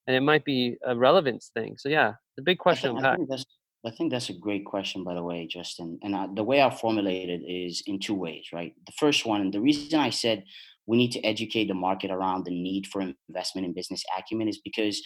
and 0.07 0.15
it 0.15 0.21
might 0.21 0.45
be 0.45 0.77
a 0.85 0.95
relevance 0.95 1.51
thing. 1.53 1.75
So 1.77 1.89
yeah, 1.89 2.13
the 2.37 2.41
big 2.41 2.57
question. 2.57 2.97
I, 2.97 3.13
I 3.13 3.15
think 3.15 3.29
that's 3.29 3.45
I 3.85 3.91
think 3.91 4.11
that's 4.11 4.29
a 4.29 4.33
great 4.33 4.65
question, 4.65 5.03
by 5.03 5.13
the 5.13 5.23
way, 5.23 5.47
Justin. 5.47 5.99
And 6.01 6.15
I, 6.15 6.27
the 6.33 6.43
way 6.43 6.61
I 6.61 6.69
formulate 6.69 7.29
it 7.29 7.41
is 7.47 7.83
in 7.85 7.99
two 7.99 8.15
ways, 8.15 8.47
right? 8.51 8.73
The 8.85 8.93
first 8.93 9.25
one, 9.25 9.41
and 9.41 9.53
the 9.53 9.61
reason 9.61 9.99
I 9.99 10.09
said 10.09 10.43
we 10.87 10.97
need 10.97 11.11
to 11.11 11.23
educate 11.23 11.67
the 11.67 11.73
market 11.73 12.11
around 12.11 12.45
the 12.45 12.51
need 12.51 12.87
for 12.87 13.01
investment 13.29 13.67
in 13.67 13.73
business 13.73 14.03
acumen 14.17 14.47
is 14.47 14.59
because 14.63 15.01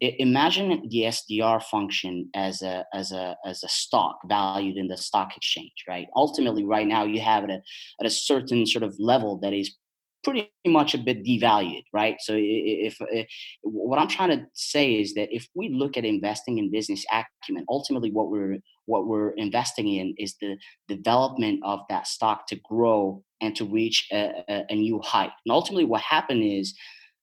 imagine 0.00 0.88
the 0.90 1.02
SDR 1.02 1.62
function 1.62 2.28
as 2.34 2.62
a 2.62 2.84
as 2.92 3.12
a 3.12 3.36
as 3.44 3.62
a 3.62 3.68
stock 3.68 4.18
valued 4.26 4.76
in 4.76 4.88
the 4.88 4.96
stock 4.96 5.36
exchange, 5.36 5.84
right? 5.88 6.06
Ultimately, 6.16 6.64
right 6.64 6.86
now 6.86 7.04
you 7.04 7.20
have 7.20 7.44
it 7.44 7.50
at, 7.50 7.62
at 8.00 8.06
a 8.06 8.10
certain 8.10 8.66
sort 8.66 8.82
of 8.82 8.94
level 8.98 9.38
that 9.42 9.52
is 9.52 9.76
pretty 10.24 10.50
much 10.66 10.94
a 10.94 10.98
bit 10.98 11.24
devalued, 11.24 11.84
right? 11.92 12.16
So 12.20 12.34
if, 12.36 12.96
if, 13.00 13.28
what 13.62 13.98
I'm 13.98 14.08
trying 14.08 14.30
to 14.30 14.46
say 14.54 14.94
is 14.94 15.14
that 15.14 15.28
if 15.34 15.46
we 15.54 15.68
look 15.68 15.96
at 15.96 16.04
investing 16.04 16.58
in 16.58 16.70
business 16.70 17.04
acumen, 17.12 17.64
ultimately 17.68 18.10
what 18.10 18.30
we're 18.30 18.58
what 18.86 19.06
we're 19.06 19.30
investing 19.30 19.88
in 19.88 20.14
is 20.18 20.34
the 20.40 20.56
development 20.88 21.60
of 21.64 21.80
that 21.88 22.06
stock 22.06 22.46
to 22.48 22.56
grow 22.68 23.22
and 23.40 23.56
to 23.56 23.64
reach 23.64 24.08
a, 24.12 24.44
a, 24.48 24.64
a 24.70 24.74
new 24.74 25.00
height. 25.00 25.30
And 25.46 25.52
ultimately, 25.52 25.84
what 25.84 26.02
happened 26.02 26.42
is 26.42 26.74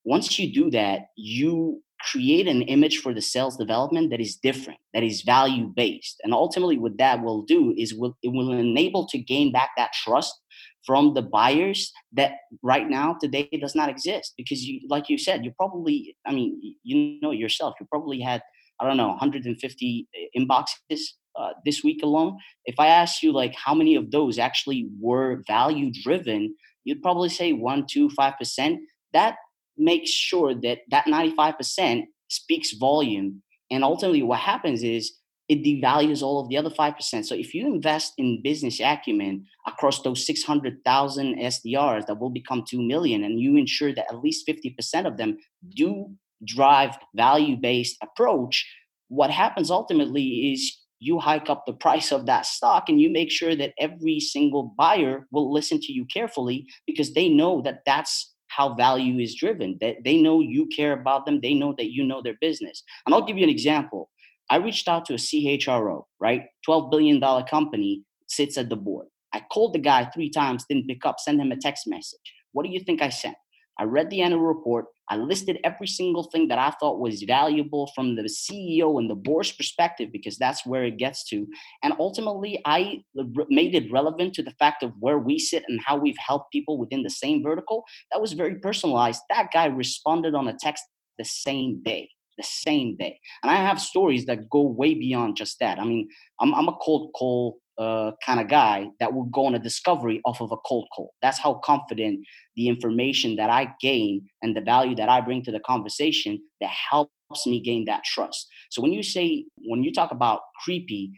once 0.04 0.40
you 0.40 0.52
do 0.52 0.72
that, 0.72 1.02
you 1.16 1.82
create 2.02 2.48
an 2.48 2.64
image 2.64 3.00
for 3.00 3.14
the 3.14 3.22
sales 3.22 3.58
development 3.58 4.10
that 4.10 4.20
is 4.20 4.36
different 4.36 4.80
that 4.94 5.04
is 5.04 5.22
value 5.22 5.72
based 5.76 6.20
and 6.24 6.34
ultimately 6.34 6.78
what 6.78 6.98
that 6.98 7.22
will 7.22 7.44
do 7.44 7.74
is 7.78 7.94
will 7.94 8.18
it 8.24 8.30
will 8.30 8.52
enable 8.52 9.06
to 9.06 9.20
gain 9.20 9.52
back 9.52 9.70
that 9.78 9.92
trust 9.94 10.41
from 10.86 11.14
the 11.14 11.22
buyers 11.22 11.92
that 12.14 12.34
right 12.64 12.90
now 12.90 13.16
today 13.20 13.48
does 13.60 13.76
not 13.76 13.90
exist. 13.90 14.34
Because 14.38 14.64
you 14.64 14.82
like 14.90 15.10
you 15.10 15.18
said 15.18 15.46
you 15.46 15.52
probably 15.58 16.16
i 16.26 16.32
mean 16.32 16.60
you 16.84 17.20
know 17.22 17.32
yourself 17.32 17.76
you 17.80 17.86
probably 17.90 18.20
had 18.20 18.42
i 18.80 18.88
don't 18.88 18.98
know 18.98 19.10
150 19.10 20.08
inboxes 20.38 21.00
uh, 21.40 21.52
this 21.66 21.84
week 21.84 22.04
alone. 22.04 22.38
If 22.66 22.80
i 22.80 22.88
asked 22.88 23.24
you 23.24 23.32
like 23.32 23.56
how 23.56 23.74
many 23.74 23.96
of 23.96 24.12
those 24.12 24.40
actually 24.40 24.88
were 25.00 25.44
value 25.48 25.92
driven 26.04 26.56
you'd 26.84 27.02
probably 27.02 27.30
say 27.30 27.54
1 27.54 27.86
2 27.90 28.10
5% 28.10 28.78
that 29.14 29.36
makes 29.78 30.10
sure 30.10 30.54
that 30.62 30.80
that 30.90 31.06
95% 31.06 32.04
speaks 32.30 32.74
volume. 32.74 33.42
And 33.70 33.84
ultimately 33.84 34.24
what 34.24 34.40
happens 34.40 34.84
is 34.84 35.14
it 35.52 35.66
devalues 35.66 36.22
all 36.22 36.40
of 36.40 36.48
the 36.48 36.56
other 36.56 36.70
5%. 36.70 37.26
So 37.26 37.36
if 37.36 37.54
you 37.54 37.66
invest 37.68 38.14
in 38.18 38.42
business 38.42 38.80
acumen 38.80 39.46
across 39.68 40.02
those 40.02 40.26
600,000 40.26 41.36
SDRs 41.36 42.06
that 42.06 42.20
will 42.22 42.30
become 42.30 42.64
2 42.66 42.82
million 42.82 43.26
and 43.26 43.38
you 43.38 43.58
ensure 43.58 43.94
that 43.94 44.06
at 44.10 44.24
least 44.24 44.48
50% 44.48 45.06
of 45.06 45.18
them 45.18 45.38
do 45.76 46.10
drive 46.46 46.98
value-based 47.16 47.98
approach, 48.02 48.66
what 49.10 49.30
happens 49.30 49.70
ultimately 49.70 50.54
is 50.54 50.78
you 51.00 51.20
hike 51.20 51.50
up 51.50 51.66
the 51.66 51.74
price 51.86 52.14
of 52.14 52.28
that 52.28 52.46
stock 52.46 52.88
and 52.88 53.02
you 53.02 53.12
make 53.12 53.30
sure 53.30 53.54
that 53.54 53.74
every 53.78 54.22
single 54.22 54.74
buyer 54.78 55.28
will 55.34 55.52
listen 55.52 55.82
to 55.82 55.92
you 55.92 56.06
carefully 56.06 56.66
because 56.88 57.14
they 57.14 57.28
know 57.28 57.62
that 57.62 57.82
that's 57.86 58.34
how 58.48 58.74
value 58.76 59.20
is 59.20 59.36
driven. 59.36 59.78
That 59.82 59.98
they 60.06 60.16
know 60.16 60.40
you 60.40 60.68
care 60.68 60.94
about 60.94 61.26
them. 61.26 61.42
They 61.42 61.54
know 61.54 61.76
that 61.78 61.92
you 61.92 62.06
know 62.06 62.22
their 62.22 62.38
business. 62.40 62.84
And 63.06 63.14
i'll 63.14 63.26
give 63.26 63.38
you 63.38 63.44
an 63.44 63.50
example 63.50 64.10
I 64.52 64.58
reached 64.58 64.90
out 64.90 65.06
to 65.06 65.14
a 65.14 65.18
CHRO, 65.18 66.04
right? 66.20 66.44
$12 66.68 66.92
billion 66.92 67.22
company 67.46 68.04
sits 68.28 68.58
at 68.58 68.68
the 68.68 68.76
board. 68.76 69.08
I 69.34 69.42
called 69.50 69.74
the 69.74 69.80
guy 69.80 70.10
three 70.14 70.30
times, 70.30 70.66
didn't 70.68 70.88
pick 70.88 71.06
up, 71.06 71.22
send 71.22 71.40
him 71.40 71.54
a 71.54 71.56
text 71.56 71.88
message. 71.88 72.20
What 72.52 72.66
do 72.66 72.70
you 72.70 72.82
think 72.82 73.02
I 73.02 73.08
sent? 73.08 73.38
I 73.80 73.86
read 73.86 74.10
the 74.10 74.22
annual 74.22 74.42
report. 74.42 74.88
I 75.10 75.16
listed 75.16 75.60
every 75.64 75.88
single 75.88 76.24
thing 76.24 76.50
that 76.50 76.60
I 76.60 76.72
thought 76.72 77.00
was 77.00 77.24
valuable 77.24 77.90
from 77.96 78.18
the 78.18 78.24
CEO 78.24 79.00
and 79.00 79.10
the 79.10 79.16
board's 79.16 79.54
perspective, 79.54 80.10
because 80.12 80.38
that's 80.38 80.66
where 80.66 80.84
it 80.84 80.98
gets 80.98 81.24
to. 81.30 81.48
And 81.82 81.94
ultimately, 81.98 82.62
I 82.66 83.04
made 83.50 83.74
it 83.74 83.90
relevant 83.90 84.34
to 84.34 84.44
the 84.44 84.52
fact 84.60 84.84
of 84.84 84.92
where 85.00 85.18
we 85.18 85.40
sit 85.40 85.64
and 85.70 85.80
how 85.86 85.96
we've 85.96 86.18
helped 86.18 86.52
people 86.52 86.78
within 86.78 87.04
the 87.04 87.10
same 87.10 87.42
vertical. 87.42 87.86
That 88.12 88.20
was 88.20 88.34
very 88.34 88.56
personalized. 88.56 89.22
That 89.30 89.48
guy 89.54 89.68
responded 89.68 90.36
on 90.36 90.50
a 90.50 90.58
text 90.60 90.84
the 91.18 91.24
same 91.24 91.82
day 91.84 92.10
the 92.42 92.48
same 92.48 92.96
day. 92.98 93.20
And 93.44 93.52
I 93.52 93.56
have 93.56 93.80
stories 93.80 94.26
that 94.26 94.50
go 94.50 94.62
way 94.62 94.94
beyond 94.94 95.36
just 95.36 95.60
that. 95.60 95.80
I 95.80 95.86
mean, 95.86 96.08
I'm, 96.40 96.54
I'm 96.54 96.68
a 96.68 96.78
cold 96.82 97.12
call 97.14 97.60
uh, 97.78 98.12
kind 98.26 98.40
of 98.40 98.48
guy 98.48 98.88
that 99.00 99.14
will 99.14 99.26
go 99.26 99.46
on 99.46 99.56
a 99.56 99.60
discovery 99.60 100.22
off 100.26 100.42
of 100.42 100.52
a 100.52 100.58
cold 100.58 100.88
call. 100.96 101.14
That's 101.22 101.40
how 101.40 101.56
confident 101.56 102.26
the 102.56 102.68
information 102.68 103.36
that 103.38 103.50
I 103.50 103.74
gain 103.82 104.28
and 104.42 104.56
the 104.56 104.62
value 104.62 104.96
that 104.96 105.10
I 105.10 105.22
bring 105.22 105.44
to 105.44 105.52
the 105.52 105.60
conversation 105.62 106.42
that 106.60 106.70
helps 106.70 107.48
me 107.48 107.62
gain 107.62 107.86
that 107.86 108.04
trust. 108.04 108.48
So 108.70 108.82
when 108.82 108.94
you 108.94 109.04
say, 109.04 109.46
when 109.58 109.84
you 109.84 109.92
talk 109.94 110.12
about 110.12 110.42
creepy, 110.64 111.12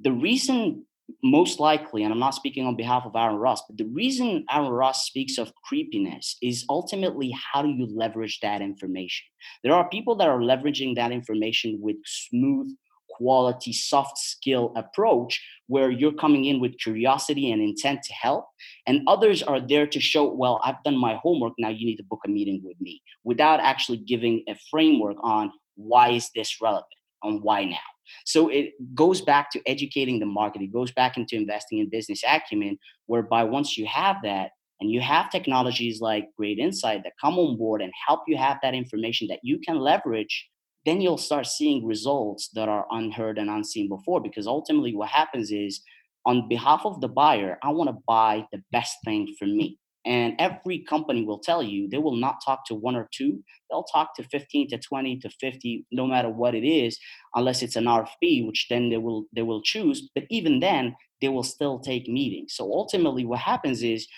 the 0.00 0.12
reason 0.12 0.84
most 1.22 1.58
likely, 1.58 2.04
and 2.04 2.12
I'm 2.12 2.18
not 2.18 2.34
speaking 2.34 2.66
on 2.66 2.76
behalf 2.76 3.04
of 3.04 3.16
Aaron 3.16 3.36
Ross, 3.36 3.62
but 3.66 3.76
the 3.76 3.86
reason 3.86 4.44
Aaron 4.50 4.70
Ross 4.70 5.06
speaks 5.06 5.38
of 5.38 5.52
creepiness 5.64 6.36
is 6.42 6.64
ultimately 6.68 7.34
how 7.52 7.62
do 7.62 7.68
you 7.68 7.86
leverage 7.86 8.38
that 8.40 8.60
information? 8.60 9.26
There 9.64 9.74
are 9.74 9.88
people 9.88 10.16
that 10.16 10.28
are 10.28 10.40
leveraging 10.40 10.96
that 10.96 11.12
information 11.12 11.78
with 11.80 11.96
smooth, 12.04 12.68
quality, 13.08 13.72
soft 13.72 14.16
skill 14.18 14.72
approach 14.76 15.42
where 15.66 15.90
you're 15.90 16.12
coming 16.12 16.44
in 16.44 16.60
with 16.60 16.78
curiosity 16.78 17.50
and 17.50 17.60
intent 17.60 18.02
to 18.04 18.12
help. 18.12 18.46
And 18.86 19.02
others 19.08 19.42
are 19.42 19.60
there 19.60 19.86
to 19.86 20.00
show, 20.00 20.32
well, 20.32 20.60
I've 20.64 20.82
done 20.84 20.96
my 20.96 21.16
homework. 21.16 21.54
Now 21.58 21.70
you 21.70 21.84
need 21.84 21.96
to 21.96 22.04
book 22.04 22.20
a 22.26 22.30
meeting 22.30 22.60
with 22.62 22.80
me 22.80 23.02
without 23.24 23.60
actually 23.60 23.98
giving 23.98 24.44
a 24.48 24.56
framework 24.70 25.16
on 25.22 25.52
why 25.74 26.10
is 26.10 26.30
this 26.34 26.60
relevant 26.60 26.86
and 27.22 27.42
why 27.42 27.64
now. 27.64 27.76
So 28.24 28.48
it 28.48 28.72
goes 28.94 29.20
back 29.20 29.50
to 29.52 29.62
educating 29.66 30.18
the 30.18 30.26
market. 30.26 30.62
It 30.62 30.72
goes 30.72 30.92
back 30.92 31.16
into 31.16 31.36
investing 31.36 31.78
in 31.78 31.90
business 31.90 32.22
acumen, 32.26 32.78
whereby 33.06 33.44
once 33.44 33.76
you 33.76 33.86
have 33.86 34.16
that 34.24 34.50
and 34.80 34.90
you 34.90 35.00
have 35.00 35.30
technologies 35.30 36.00
like 36.00 36.28
GR8 36.40 36.58
Insight 36.58 37.02
that 37.04 37.12
come 37.20 37.38
on 37.38 37.56
board 37.56 37.82
and 37.82 37.92
help 38.06 38.20
you 38.26 38.36
have 38.36 38.58
that 38.62 38.74
information 38.74 39.28
that 39.28 39.40
you 39.42 39.58
can 39.58 39.78
leverage, 39.78 40.48
then 40.86 41.00
you'll 41.00 41.18
start 41.18 41.46
seeing 41.46 41.84
results 41.84 42.48
that 42.54 42.68
are 42.68 42.86
unheard 42.90 43.38
and 43.38 43.50
unseen 43.50 43.88
before. 43.88 44.20
Because 44.20 44.46
ultimately, 44.46 44.94
what 44.94 45.08
happens 45.08 45.50
is 45.50 45.82
on 46.24 46.48
behalf 46.48 46.82
of 46.84 47.00
the 47.00 47.08
buyer, 47.08 47.58
I 47.62 47.70
want 47.70 47.90
to 47.90 48.02
buy 48.06 48.46
the 48.52 48.62
best 48.70 48.96
thing 49.04 49.34
for 49.38 49.46
me. 49.46 49.78
And 50.08 50.34
every 50.38 50.78
company 50.78 51.22
will 51.22 51.38
tell 51.38 51.62
you 51.62 51.86
they 51.86 51.98
will 51.98 52.16
not 52.16 52.42
talk 52.42 52.64
to 52.66 52.74
one 52.74 52.96
or 52.96 53.10
two. 53.12 53.44
They'll 53.70 53.84
talk 53.84 54.16
to 54.16 54.22
15 54.22 54.70
to 54.70 54.78
20 54.78 55.18
to 55.18 55.28
50, 55.28 55.84
no 55.92 56.06
matter 56.06 56.30
what 56.30 56.54
it 56.54 56.66
is, 56.66 56.98
unless 57.34 57.62
it's 57.62 57.76
an 57.76 57.84
RFP, 57.84 58.46
which 58.46 58.68
then 58.70 58.88
they 58.88 58.96
will 58.96 59.26
they 59.36 59.42
will 59.42 59.60
choose. 59.62 60.08
But 60.14 60.24
even 60.30 60.60
then, 60.60 60.96
they 61.20 61.28
will 61.28 61.42
still 61.42 61.78
take 61.78 62.08
meetings. 62.08 62.54
So 62.56 62.64
ultimately, 62.72 63.26
what 63.26 63.40
happens 63.40 63.82
is 63.82 64.08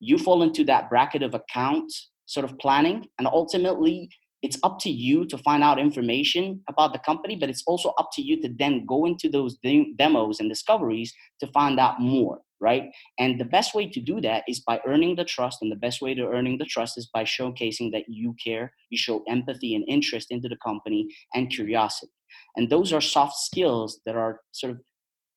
you 0.00 0.18
fall 0.18 0.42
into 0.42 0.64
that 0.64 0.90
bracket 0.90 1.22
of 1.22 1.34
account 1.34 1.90
sort 2.26 2.44
of 2.44 2.58
planning, 2.58 3.06
and 3.18 3.26
ultimately 3.26 4.10
it's 4.42 4.58
up 4.62 4.78
to 4.80 4.90
you 4.90 5.24
to 5.26 5.38
find 5.38 5.64
out 5.64 5.78
information 5.78 6.60
about 6.68 6.92
the 6.92 6.98
company, 7.00 7.36
but 7.36 7.48
it's 7.48 7.64
also 7.66 7.94
up 7.98 8.10
to 8.12 8.22
you 8.22 8.40
to 8.42 8.50
then 8.58 8.84
go 8.86 9.06
into 9.06 9.30
those 9.30 9.56
de- 9.62 9.94
demos 9.96 10.40
and 10.40 10.48
discoveries 10.48 11.12
to 11.40 11.46
find 11.48 11.80
out 11.80 12.00
more, 12.00 12.38
right? 12.60 12.90
And 13.18 13.40
the 13.40 13.44
best 13.44 13.74
way 13.74 13.88
to 13.88 14.00
do 14.00 14.20
that 14.20 14.44
is 14.48 14.60
by 14.60 14.80
earning 14.86 15.16
the 15.16 15.24
trust. 15.24 15.58
And 15.62 15.70
the 15.70 15.76
best 15.76 16.02
way 16.02 16.14
to 16.14 16.26
earning 16.26 16.58
the 16.58 16.64
trust 16.64 16.98
is 16.98 17.08
by 17.12 17.24
showcasing 17.24 17.92
that 17.92 18.04
you 18.08 18.34
care, 18.44 18.72
you 18.90 18.98
show 18.98 19.22
empathy 19.28 19.74
and 19.74 19.84
interest 19.88 20.28
into 20.30 20.48
the 20.48 20.58
company 20.64 21.08
and 21.34 21.50
curiosity. 21.50 22.12
And 22.56 22.68
those 22.68 22.92
are 22.92 23.00
soft 23.00 23.36
skills 23.36 24.00
that 24.06 24.16
are 24.16 24.40
sort 24.52 24.72
of 24.72 24.80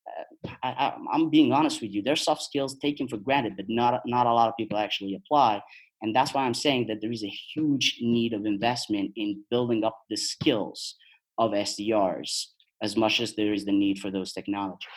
uh, 0.08 0.58
I, 0.64 0.94
am 1.14 1.30
being 1.30 1.52
honest 1.52 1.80
with 1.80 1.92
you. 1.92 2.02
They're 2.02 2.16
soft 2.16 2.42
skills 2.42 2.76
taken 2.78 3.06
for 3.06 3.16
granted, 3.16 3.56
but 3.56 3.66
not 3.68 4.02
not 4.04 4.26
a 4.26 4.32
lot 4.32 4.48
of 4.48 4.56
people 4.56 4.76
actually 4.76 5.14
apply. 5.14 5.62
And 6.02 6.14
that's 6.14 6.34
why 6.34 6.42
I'm 6.44 6.54
saying 6.54 6.88
that 6.88 7.00
there 7.00 7.12
is 7.12 7.22
a 7.22 7.32
huge 7.54 7.98
need 8.00 8.32
of 8.32 8.44
investment 8.44 9.12
in 9.14 9.44
building 9.50 9.84
up 9.84 9.96
the 10.10 10.16
skills 10.16 10.96
of 11.38 11.52
SDRs 11.52 12.46
as 12.82 12.96
much 12.96 13.20
as 13.20 13.36
there 13.36 13.52
is 13.52 13.64
the 13.64 13.72
need 13.72 14.00
for 14.00 14.10
those 14.10 14.32
technologies. 14.32 14.88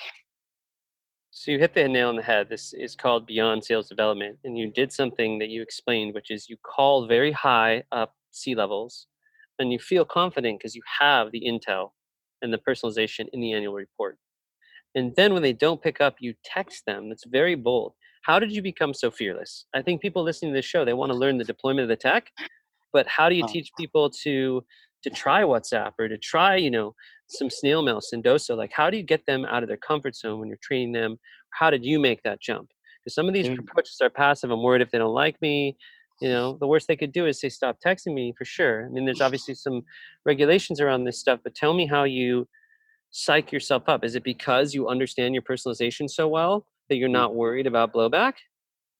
So 1.37 1.51
you 1.51 1.59
hit 1.59 1.73
the 1.73 1.85
nail 1.85 2.07
on 2.07 2.15
the 2.15 2.21
head. 2.21 2.47
This 2.47 2.71
is 2.71 2.95
called 2.95 3.27
beyond 3.27 3.61
sales 3.61 3.89
development. 3.89 4.37
And 4.45 4.57
you 4.57 4.71
did 4.71 4.93
something 4.93 5.37
that 5.39 5.49
you 5.49 5.61
explained, 5.61 6.13
which 6.13 6.31
is 6.31 6.47
you 6.49 6.55
call 6.63 7.07
very 7.07 7.33
high 7.33 7.83
up 7.91 8.13
C 8.31 8.55
levels 8.55 9.07
and 9.59 9.69
you 9.69 9.77
feel 9.77 10.05
confident 10.05 10.57
because 10.57 10.75
you 10.75 10.81
have 10.97 11.33
the 11.33 11.41
intel 11.41 11.91
and 12.41 12.53
the 12.53 12.57
personalization 12.57 13.25
in 13.33 13.41
the 13.41 13.51
annual 13.51 13.73
report. 13.73 14.17
And 14.95 15.13
then 15.17 15.33
when 15.33 15.43
they 15.43 15.51
don't 15.51 15.81
pick 15.81 15.99
up, 15.99 16.15
you 16.21 16.35
text 16.45 16.85
them. 16.85 17.11
It's 17.11 17.25
very 17.25 17.55
bold. 17.55 17.95
How 18.21 18.39
did 18.39 18.53
you 18.53 18.61
become 18.61 18.93
so 18.93 19.11
fearless? 19.11 19.65
I 19.75 19.81
think 19.81 20.01
people 20.01 20.23
listening 20.23 20.53
to 20.53 20.57
this 20.57 20.65
show, 20.65 20.85
they 20.85 20.93
want 20.93 21.11
to 21.11 21.17
learn 21.17 21.37
the 21.37 21.43
deployment 21.43 21.83
of 21.83 21.89
the 21.89 21.97
tech, 21.97 22.31
but 22.93 23.07
how 23.07 23.27
do 23.27 23.35
you 23.35 23.45
teach 23.45 23.71
people 23.77 24.09
to 24.23 24.63
to 25.05 25.09
try 25.11 25.43
WhatsApp 25.43 25.93
or 25.99 26.07
to 26.07 26.17
try, 26.17 26.55
you 26.55 26.71
know, 26.71 26.95
some 27.27 27.49
snail 27.49 27.81
mail, 27.81 28.01
Sendoso? 28.01 28.57
Like, 28.57 28.71
how 28.73 28.89
do 28.89 28.97
you 28.97 29.03
get 29.03 29.25
them 29.25 29.45
out 29.45 29.63
of 29.63 29.69
their 29.69 29.77
comfort 29.77 30.15
zone 30.15 30.39
when 30.39 30.49
you're 30.49 30.57
training 30.61 30.91
them? 30.91 31.17
How 31.51 31.69
did 31.69 31.85
you 31.85 31.99
make 31.99 32.23
that 32.23 32.41
jump? 32.41 32.69
Because 32.99 33.15
some 33.15 33.27
of 33.27 33.33
these 33.33 33.47
mm. 33.47 33.59
approaches 33.59 33.99
are 34.01 34.09
passive. 34.09 34.51
I'm 34.51 34.63
worried 34.63 34.81
if 34.81 34.91
they 34.91 34.97
don't 34.97 35.13
like 35.13 35.39
me. 35.41 35.77
You 36.21 36.29
know, 36.29 36.57
the 36.59 36.67
worst 36.67 36.87
they 36.87 36.95
could 36.95 37.11
do 37.11 37.27
is 37.27 37.39
say, 37.39 37.49
stop 37.49 37.77
texting 37.85 38.13
me 38.13 38.33
for 38.37 38.45
sure. 38.45 38.85
I 38.85 38.89
mean, 38.89 39.05
there's 39.05 39.21
obviously 39.21 39.53
some 39.53 39.83
regulations 40.25 40.81
around 40.81 41.03
this 41.03 41.19
stuff, 41.19 41.39
but 41.43 41.55
tell 41.55 41.73
me 41.73 41.85
how 41.85 42.03
you 42.03 42.47
psych 43.11 43.51
yourself 43.51 43.83
up? 43.87 44.03
Is 44.03 44.15
it 44.15 44.23
because 44.23 44.73
you 44.73 44.89
understand 44.89 45.35
your 45.35 45.43
personalization 45.43 46.09
so 46.09 46.27
well 46.27 46.65
that 46.89 46.97
you're 46.97 47.09
mm. 47.09 47.13
not 47.13 47.35
worried 47.35 47.67
about 47.67 47.93
blowback? 47.93 48.33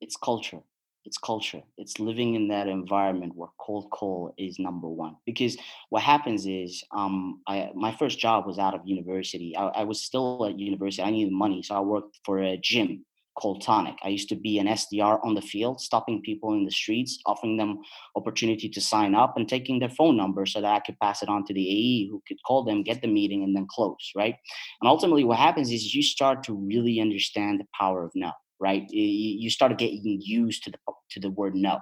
It's 0.01 0.15
culture. 0.15 0.59
It's 1.05 1.19
culture. 1.19 1.61
It's 1.77 1.99
living 1.99 2.33
in 2.33 2.47
that 2.47 2.67
environment 2.67 3.33
where 3.35 3.49
cold 3.59 3.91
call 3.91 4.33
is 4.37 4.57
number 4.57 4.87
one. 4.87 5.15
Because 5.25 5.55
what 5.89 6.01
happens 6.01 6.47
is, 6.47 6.83
um, 6.91 7.41
I 7.47 7.69
my 7.75 7.91
first 7.91 8.17
job 8.17 8.47
was 8.47 8.57
out 8.57 8.73
of 8.73 8.81
university. 8.85 9.55
I, 9.55 9.67
I 9.67 9.83
was 9.83 10.01
still 10.01 10.45
at 10.45 10.59
university. 10.59 11.03
I 11.03 11.11
needed 11.11 11.31
money, 11.31 11.61
so 11.61 11.75
I 11.75 11.79
worked 11.81 12.19
for 12.25 12.39
a 12.39 12.57
gym 12.57 13.05
called 13.35 13.61
Tonic. 13.61 13.95
I 14.03 14.07
used 14.09 14.29
to 14.29 14.35
be 14.35 14.59
an 14.59 14.67
SDR 14.67 15.19
on 15.23 15.35
the 15.35 15.41
field, 15.41 15.81
stopping 15.81 16.21
people 16.21 16.53
in 16.53 16.65
the 16.65 16.71
streets, 16.71 17.19
offering 17.25 17.57
them 17.57 17.79
opportunity 18.15 18.69
to 18.69 18.81
sign 18.81 19.13
up 19.13 19.35
and 19.37 19.47
taking 19.47 19.79
their 19.79 19.89
phone 19.89 20.17
number 20.17 20.45
so 20.45 20.61
that 20.61 20.73
I 20.73 20.79
could 20.79 20.99
pass 20.99 21.21
it 21.21 21.29
on 21.29 21.45
to 21.45 21.53
the 21.53 21.69
AE 21.69 22.07
who 22.09 22.23
could 22.27 22.37
call 22.47 22.63
them, 22.63 22.81
get 22.81 23.01
the 23.01 23.07
meeting, 23.07 23.43
and 23.43 23.55
then 23.55 23.67
close, 23.69 24.11
right? 24.15 24.35
And 24.81 24.87
ultimately, 24.87 25.25
what 25.25 25.37
happens 25.37 25.69
is 25.69 25.93
you 25.93 26.01
start 26.01 26.43
to 26.45 26.53
really 26.53 26.99
understand 26.99 27.59
the 27.59 27.67
power 27.77 28.03
of 28.03 28.11
no 28.15 28.31
right 28.59 28.83
you 28.89 29.49
start 29.49 29.77
getting 29.77 30.19
used 30.21 30.63
to 30.63 30.71
the 30.71 30.77
to 31.09 31.19
the 31.19 31.29
word 31.31 31.55
no 31.55 31.73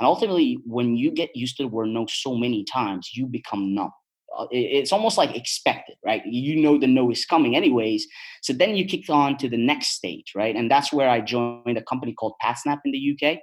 and 0.00 0.06
ultimately 0.06 0.58
when 0.64 0.96
you 0.96 1.10
get 1.10 1.30
used 1.34 1.56
to 1.56 1.62
the 1.62 1.68
word 1.68 1.88
no 1.88 2.06
so 2.08 2.34
many 2.34 2.64
times 2.64 3.10
you 3.14 3.26
become 3.26 3.74
numb 3.74 3.92
uh, 4.36 4.46
it's 4.50 4.92
almost 4.92 5.16
like 5.16 5.34
expected, 5.34 5.96
right? 6.04 6.22
You 6.26 6.56
know 6.56 6.78
the 6.78 6.86
no 6.86 7.10
is 7.10 7.24
coming 7.24 7.56
anyways. 7.56 8.06
So 8.42 8.52
then 8.52 8.76
you 8.76 8.84
kick 8.84 9.08
on 9.08 9.38
to 9.38 9.48
the 9.48 9.56
next 9.56 9.88
stage, 9.88 10.32
right? 10.34 10.54
And 10.54 10.70
that's 10.70 10.92
where 10.92 11.08
I 11.08 11.20
joined 11.20 11.78
a 11.78 11.82
company 11.82 12.12
called 12.12 12.34
PatSnap 12.42 12.80
in 12.84 12.92
the 12.92 13.18
UK. 13.18 13.38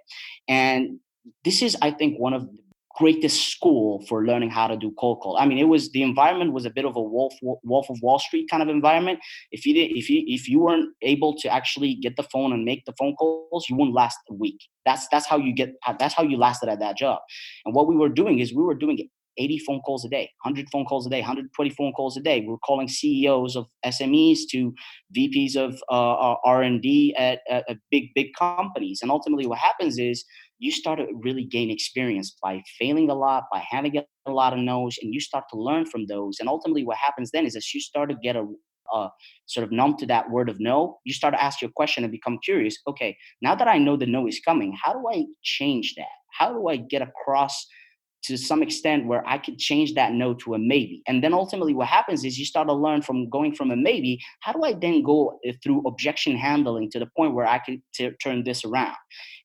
And 0.48 1.00
this 1.44 1.62
is, 1.62 1.76
I 1.82 1.92
think, 1.92 2.20
one 2.20 2.34
of 2.34 2.48
greatest 2.96 3.50
school 3.50 4.06
for 4.08 4.26
learning 4.26 4.50
how 4.50 4.68
to 4.68 4.78
do 4.78 4.94
cold 5.00 5.20
call. 5.22 5.38
I 5.38 5.46
mean, 5.46 5.58
it 5.58 5.68
was 5.68 5.92
the 5.92 6.04
environment 6.04 6.54
was 6.54 6.66
a 6.66 6.70
bit 6.70 6.86
of 6.86 6.96
a 6.96 7.02
wolf 7.02 7.34
wolf 7.42 7.90
of 7.90 7.98
Wall 8.02 8.20
Street 8.20 8.48
kind 8.50 8.62
of 8.62 8.70
environment. 8.70 9.20
If 9.52 9.66
you 9.66 9.74
did, 9.74 9.98
if 9.98 10.10
you 10.10 10.24
if 10.28 10.48
you 10.48 10.60
weren't 10.60 10.90
able 11.02 11.36
to 11.38 11.50
actually 11.50 11.96
get 11.96 12.16
the 12.16 12.24
phone 12.24 12.54
and 12.54 12.66
make 12.66 12.86
the 12.86 12.94
phone 13.00 13.16
calls, 13.16 13.68
you 13.70 13.76
wouldn't 13.76 13.96
last 13.96 14.18
a 14.30 14.34
week. 14.34 14.60
That's 14.86 15.08
that's 15.12 15.26
how 15.26 15.38
you 15.38 15.54
get 15.54 15.74
that's 16.00 16.14
how 16.14 16.24
you 16.24 16.38
lasted 16.38 16.70
at 16.70 16.80
that 16.80 16.98
job. 16.98 17.20
And 17.66 17.74
what 17.74 17.88
we 17.88 17.96
were 17.96 18.10
doing 18.10 18.40
is 18.40 18.54
we 18.54 18.64
were 18.64 18.76
doing 18.76 19.10
80 19.38 19.60
phone 19.60 19.80
calls 19.82 20.06
a 20.06 20.10
day, 20.10 20.32
100 20.44 20.70
phone 20.72 20.86
calls 20.86 21.08
a 21.08 21.10
day, 21.10 21.20
120 21.20 21.70
phone 21.72 21.92
calls 21.94 22.18
a 22.18 22.22
day. 22.22 22.44
We're 22.46 22.58
calling 22.58 22.88
CEOs 22.88 23.56
of 23.56 23.68
SMEs 23.86 24.42
to 24.52 24.74
VPs 25.18 25.56
of 25.56 25.82
uh, 25.90 26.36
R&D 26.46 27.16
at, 27.18 27.40
at, 27.50 27.78
big, 27.92 28.10
big 28.16 28.28
companies. 28.38 29.00
And 29.02 29.12
ultimately 29.12 29.48
what 29.48 29.60
happens 29.60 29.98
is 29.98 30.24
you 30.64 30.72
start 30.72 31.00
to 31.00 31.08
really 31.26 31.44
gain 31.44 31.70
experience 31.70 32.36
by 32.42 32.62
failing 32.80 33.10
a 33.10 33.14
lot, 33.14 33.44
by 33.52 33.64
having 33.70 33.98
a 33.98 34.32
lot 34.32 34.54
of 34.54 34.60
no's, 34.60 34.98
and 35.02 35.14
you 35.14 35.20
start 35.20 35.46
to 35.52 35.60
learn 35.60 35.86
from 35.86 36.06
those. 36.08 36.40
And 36.40 36.48
ultimately 36.48 36.86
what 36.86 36.98
happens 36.98 37.32
then 37.32 37.46
is 37.46 37.56
as 37.56 37.74
you 37.74 37.82
start 37.82 38.10
to 38.10 38.16
get 38.16 38.36
a 38.36 38.46
uh, 38.94 39.10
sort 39.46 39.66
of 39.66 39.72
numb 39.72 39.98
to 39.98 40.06
that 40.06 40.30
word 40.30 40.50
of 40.50 40.60
no, 40.60 41.00
you 41.04 41.14
start 41.14 41.34
to 41.34 41.44
ask 41.44 41.62
your 41.62 41.72
question 41.72 42.04
and 42.04 42.12
become 42.12 42.38
curious. 42.44 42.78
Okay, 42.88 43.18
now 43.42 43.56
that 43.56 43.68
I 43.68 43.78
know 43.78 43.98
the 43.98 44.06
no 44.06 44.28
is 44.28 44.40
coming, 44.40 44.76
how 44.82 44.94
do 44.94 45.04
I 45.12 45.26
change 45.44 45.96
that? 45.98 46.14
How 46.38 46.54
do 46.54 46.68
I 46.68 46.78
get 46.78 47.02
across– 47.02 47.68
to 48.24 48.38
some 48.38 48.64
extent 48.64 49.06
where 49.06 49.28
I 49.28 49.38
could 49.38 49.60
change 49.60 49.94
that 49.96 50.14
no 50.14 50.34
to 50.36 50.54
a 50.56 50.60
maybe. 50.60 51.04
And 51.08 51.24
then 51.24 51.34
ultimately 51.34 51.74
what 51.74 51.88
happens 51.88 52.24
is 52.24 52.38
you 52.40 52.46
start 52.46 52.68
to 52.68 52.74
learn 52.74 53.02
from 53.02 53.30
going 53.30 53.54
from 53.54 53.72
a 53.72 53.76
maybe, 53.76 54.20
how 54.42 54.54
do 54.54 54.64
I 54.64 54.74
then 54.74 55.04
go 55.04 55.40
uh, 55.48 55.52
through 55.62 55.84
objection 55.86 56.38
handling 56.38 56.90
to 56.92 57.00
the 57.00 57.10
point 57.18 57.34
where 57.34 57.46
I 57.46 57.60
can 57.60 57.84
t- 57.94 58.12
turn 58.22 58.44
this 58.44 58.64
around? 58.64 58.96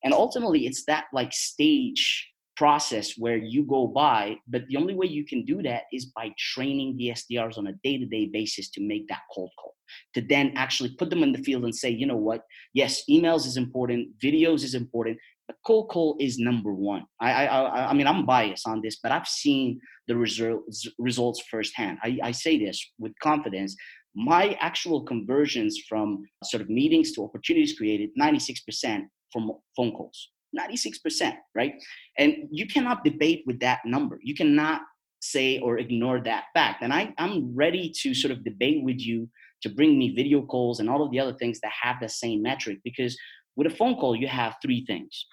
And 0.03 0.13
ultimately 0.13 0.65
it's 0.65 0.85
that 0.85 1.05
like 1.13 1.33
stage 1.33 2.29
process 2.59 3.13
where 3.17 3.37
you 3.37 3.63
go 3.63 3.87
by, 3.87 4.35
but 4.49 4.63
the 4.67 4.75
only 4.75 4.93
way 4.93 5.07
you 5.07 5.25
can 5.25 5.45
do 5.45 5.63
that 5.63 5.83
is 5.93 6.07
by 6.07 6.29
training 6.37 6.97
the 6.97 7.07
SDRs 7.07 7.57
on 7.57 7.67
a 7.67 7.73
day-to-day 7.85 8.25
basis 8.33 8.69
to 8.69 8.81
make 8.81 9.07
that 9.07 9.21
cold 9.33 9.49
call. 9.57 9.75
To 10.15 10.21
then 10.21 10.51
actually 10.57 10.93
put 10.99 11.09
them 11.09 11.23
in 11.23 11.31
the 11.31 11.37
field 11.37 11.63
and 11.63 11.73
say, 11.73 11.89
you 11.89 12.05
know 12.05 12.17
what, 12.17 12.43
yes, 12.73 13.03
emails 13.09 13.45
is 13.47 13.55
important, 13.55 14.09
videos 14.21 14.65
is 14.65 14.75
important, 14.75 15.17
call 15.63 16.17
is 16.19 16.37
number 16.39 16.73
one. 16.73 17.03
I, 17.19 17.47
I, 17.47 17.89
I 17.89 17.93
mean, 17.93 18.07
I'm 18.07 18.25
biased 18.25 18.67
on 18.67 18.81
this, 18.81 18.99
but 19.01 19.11
I've 19.11 19.27
seen 19.27 19.79
the 20.07 20.15
results 20.15 20.87
results 20.97 21.41
firsthand. 21.49 21.97
I, 22.03 22.19
I 22.23 22.31
say 22.31 22.57
this 22.57 22.83
with 22.97 23.13
confidence. 23.21 23.75
My 24.15 24.57
actual 24.59 25.03
conversions 25.03 25.83
from 25.87 26.25
sort 26.43 26.61
of 26.61 26.69
meetings 26.69 27.11
to 27.13 27.23
opportunities 27.23 27.77
created, 27.77 28.09
96% 28.19 29.03
from 29.31 29.51
phone 29.75 29.91
calls. 29.91 30.29
96%, 30.57 31.35
right? 31.53 31.73
And 32.17 32.47
you 32.51 32.65
cannot 32.65 33.03
debate 33.03 33.43
with 33.45 33.59
that 33.59 33.79
number. 33.85 34.19
You 34.23 34.33
cannot 34.33 34.81
say 35.21 35.59
or 35.59 35.77
ignore 35.77 36.21
that 36.21 36.45
fact. 36.55 36.81
And 36.81 36.91
I, 36.91 37.13
I'm 37.19 37.55
ready 37.55 37.93
to 38.01 38.13
sort 38.15 38.31
of 38.31 38.43
debate 38.43 38.83
with 38.83 38.99
you 38.99 39.29
to 39.61 39.69
bring 39.69 39.99
me 39.99 40.15
video 40.15 40.41
calls 40.41 40.79
and 40.79 40.89
all 40.89 41.03
of 41.03 41.11
the 41.11 41.19
other 41.19 41.33
things 41.33 41.59
that 41.59 41.71
have 41.79 41.97
the 42.01 42.09
same 42.09 42.41
metric 42.41 42.79
because 42.83 43.17
with 43.55 43.67
a 43.67 43.75
phone 43.75 43.95
call, 43.95 44.15
you 44.15 44.27
have 44.27 44.55
three 44.61 44.85
things 44.85 45.25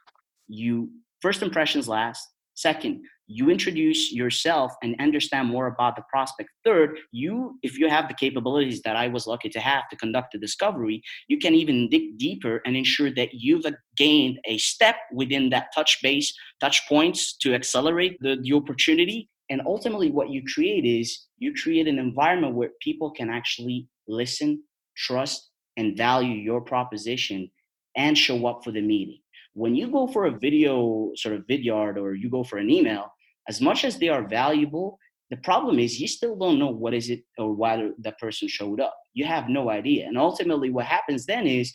you 0.49 0.91
first 1.21 1.43
impressions 1.43 1.89
last. 1.89 2.27
Second 2.55 3.03
you 3.29 3.51
introduce 3.51 4.13
yourself 4.13 4.73
and 4.83 4.95
understand 5.01 5.49
more 5.49 5.67
about 5.67 5.97
the 5.97 6.03
prospect. 6.09 6.49
Third 6.65 6.99
you 7.11 7.59
if 7.63 7.79
you 7.79 7.89
have 7.89 8.09
the 8.09 8.15
capabilities 8.15 8.83
that 8.83 8.97
i 8.97 9.09
was 9.09 9.27
lucky 9.27 9.49
to 9.49 9.61
have 9.61 9.89
to 9.91 9.97
conduct 9.97 10.33
the 10.33 10.39
discovery 10.39 11.03
you 11.29 11.39
can 11.39 11.55
even 11.55 11.89
dig 11.89 12.19
deeper 12.19 12.61
and 12.65 12.77
ensure 12.77 13.13
that 13.15 13.31
you've 13.33 13.67
uh, 13.67 13.73
gained 13.97 14.39
a 14.47 14.59
step 14.59 14.97
within 15.13 15.51
that 15.51 15.67
touch 15.75 15.99
base 16.03 16.33
touch 16.61 16.89
points 16.89 17.37
to 17.37 17.55
accelerate 17.55 18.17
the, 18.21 18.37
the 18.43 18.53
opportunity. 18.53 19.29
And 19.51 19.61
ultimately 19.67 20.11
what 20.11 20.31
you 20.31 20.43
create 20.55 20.85
is 20.85 21.27
you 21.39 21.53
create 21.55 21.87
an 21.87 21.99
environment 21.99 22.55
where 22.55 22.71
people 22.81 23.11
can 23.11 23.31
actually 23.31 23.89
listen 24.09 24.63
trust 24.97 25.51
and 25.77 25.97
value 25.97 26.35
your 26.35 26.61
proposition 26.61 27.51
and 27.97 28.17
show 28.17 28.47
up 28.47 28.65
for 28.65 28.73
the 28.73 28.81
meeting 28.81 29.19
when 29.57 29.75
you 29.75 29.91
go 29.91 30.07
for 30.07 30.27
a 30.27 30.39
video 30.39 31.11
sort 31.17 31.35
of 31.35 31.47
vidyard 31.47 31.97
or 31.97 32.15
you 32.15 32.29
go 32.29 32.45
for 32.45 32.59
an 32.59 32.71
email 32.71 33.11
as 33.49 33.61
much 33.61 33.85
as 33.85 33.99
they 33.99 34.09
are 34.09 34.29
valuable 34.29 34.99
the 35.31 35.37
problem 35.39 35.79
is 35.79 35.99
you 35.99 36.07
still 36.07 36.37
don't 36.37 36.59
know 36.59 36.71
what 36.71 36.95
is 36.95 37.09
it 37.09 37.23
or 37.39 37.53
why 37.53 37.89
that 37.99 38.19
person 38.19 38.47
showed 38.49 38.81
up 38.81 38.95
you 39.15 39.25
have 39.25 39.49
no 39.49 39.71
idea 39.71 40.07
and 40.07 40.19
ultimately 40.19 40.71
what 40.71 40.85
happens 40.85 41.25
then 41.25 41.47
is 41.47 41.73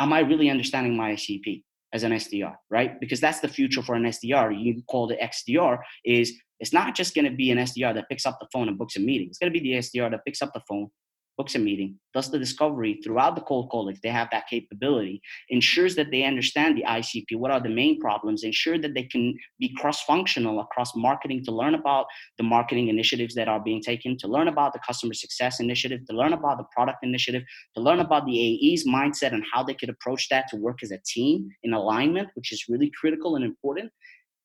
am 0.00 0.12
i 0.12 0.20
really 0.20 0.50
understanding 0.50 0.96
my 0.96 1.12
icp 1.12 1.62
as 1.92 2.02
an 2.02 2.12
SDR, 2.12 2.54
right? 2.68 2.98
Because 3.00 3.20
that's 3.20 3.40
the 3.40 3.48
future 3.48 3.82
for 3.82 3.94
an 3.94 4.02
SDR. 4.04 4.48
You 4.60 4.82
call 4.90 5.06
the 5.06 5.16
XDR 5.16 5.78
is 6.04 6.34
it's 6.60 6.72
not 6.72 6.94
just 6.94 7.14
going 7.14 7.24
to 7.24 7.34
be 7.34 7.50
an 7.50 7.58
SDR 7.58 7.94
that 7.94 8.08
picks 8.08 8.26
up 8.26 8.38
the 8.40 8.48
phone 8.52 8.68
and 8.68 8.76
books 8.76 8.96
a 8.96 9.00
meeting. 9.00 9.28
It's 9.28 9.38
going 9.38 9.52
to 9.52 9.58
be 9.58 9.64
the 9.66 9.78
SDR 9.78 10.10
that 10.10 10.24
picks 10.26 10.42
up 10.42 10.52
the 10.52 10.62
phone, 10.68 10.88
books 11.36 11.54
a 11.54 11.58
meeting, 11.58 11.98
does 12.14 12.30
the 12.30 12.38
discovery 12.38 12.98
throughout 13.04 13.34
the 13.34 13.42
cold 13.42 13.68
call 13.70 13.88
if 13.88 14.00
they 14.00 14.08
have 14.08 14.28
that 14.30 14.48
capability, 14.48 15.20
ensures 15.50 15.94
that 15.94 16.10
they 16.10 16.24
understand 16.24 16.76
the 16.76 16.84
ICP, 16.84 17.36
what 17.36 17.50
are 17.50 17.60
the 17.60 17.68
main 17.68 18.00
problems, 18.00 18.42
ensure 18.42 18.78
that 18.78 18.94
they 18.94 19.02
can 19.02 19.36
be 19.58 19.74
cross-functional 19.76 20.60
across 20.60 20.96
marketing 20.96 21.44
to 21.44 21.52
learn 21.52 21.74
about 21.74 22.06
the 22.38 22.44
marketing 22.44 22.88
initiatives 22.88 23.34
that 23.34 23.48
are 23.48 23.60
being 23.60 23.82
taken, 23.82 24.16
to 24.16 24.28
learn 24.28 24.48
about 24.48 24.72
the 24.72 24.80
customer 24.86 25.14
success 25.14 25.60
initiative, 25.60 26.00
to 26.06 26.16
learn 26.16 26.32
about 26.32 26.58
the 26.58 26.64
product 26.74 26.98
initiative, 27.02 27.42
to 27.74 27.82
learn 27.82 28.00
about 28.00 28.24
the 28.26 28.38
AE's 28.38 28.86
mindset 28.86 29.32
and 29.32 29.44
how 29.52 29.62
they 29.62 29.74
could 29.74 29.90
approach 29.90 30.28
that 30.30 30.48
to 30.48 30.56
work 30.56 30.82
as 30.82 30.90
a 30.90 31.00
team 31.06 31.48
in 31.62 31.74
alignment, 31.74 32.28
which 32.34 32.52
is 32.52 32.64
really 32.68 32.90
critical 32.98 33.36
and 33.36 33.44
important. 33.44 33.90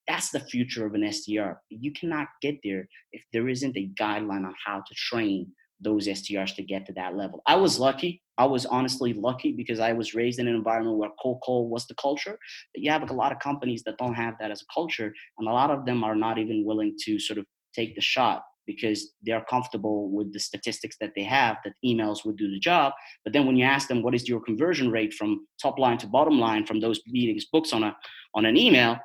That's 0.08 0.30
the 0.30 0.40
future 0.40 0.84
of 0.84 0.94
an 0.94 1.02
SDR. 1.02 1.56
You 1.70 1.92
cannot 1.92 2.26
get 2.40 2.56
there 2.64 2.88
if 3.12 3.22
there 3.32 3.48
isn't 3.48 3.76
a 3.76 3.90
guideline 3.98 4.44
on 4.44 4.54
how 4.66 4.78
to 4.78 4.94
train 4.94 5.52
those 5.82 6.06
SDRs 6.06 6.54
to 6.56 6.62
get 6.62 6.86
to 6.86 6.92
that 6.94 7.16
level. 7.16 7.42
I 7.46 7.56
was 7.56 7.78
lucky. 7.78 8.22
I 8.38 8.46
was 8.46 8.66
honestly 8.66 9.12
lucky 9.12 9.52
because 9.52 9.80
I 9.80 9.92
was 9.92 10.14
raised 10.14 10.38
in 10.38 10.48
an 10.48 10.54
environment 10.54 10.96
where 10.96 11.10
cold 11.20 11.40
call 11.44 11.68
was 11.68 11.86
the 11.86 11.94
culture. 11.94 12.38
But 12.74 12.82
you 12.82 12.90
have 12.90 13.08
a 13.08 13.12
lot 13.12 13.32
of 13.32 13.38
companies 13.40 13.82
that 13.84 13.98
don't 13.98 14.14
have 14.14 14.34
that 14.40 14.50
as 14.50 14.62
a 14.62 14.72
culture, 14.72 15.12
and 15.38 15.48
a 15.48 15.52
lot 15.52 15.70
of 15.70 15.84
them 15.84 16.04
are 16.04 16.14
not 16.14 16.38
even 16.38 16.64
willing 16.64 16.96
to 17.04 17.18
sort 17.18 17.38
of 17.38 17.46
take 17.74 17.94
the 17.94 18.00
shot 18.00 18.42
because 18.66 19.12
they 19.26 19.32
are 19.32 19.44
comfortable 19.44 20.08
with 20.10 20.32
the 20.32 20.38
statistics 20.38 20.96
that 21.00 21.12
they 21.16 21.24
have 21.24 21.56
that 21.64 21.74
emails 21.84 22.24
would 22.24 22.36
do 22.36 22.48
the 22.48 22.60
job. 22.60 22.92
But 23.24 23.32
then 23.32 23.44
when 23.46 23.56
you 23.56 23.64
ask 23.64 23.88
them 23.88 24.02
what 24.02 24.14
is 24.14 24.28
your 24.28 24.40
conversion 24.40 24.90
rate 24.90 25.12
from 25.14 25.46
top 25.60 25.78
line 25.78 25.98
to 25.98 26.06
bottom 26.06 26.38
line 26.38 26.64
from 26.64 26.78
those 26.78 27.00
meetings 27.06 27.46
books 27.46 27.72
on 27.72 27.82
a 27.82 27.96
on 28.34 28.46
an 28.46 28.56
email, 28.56 28.98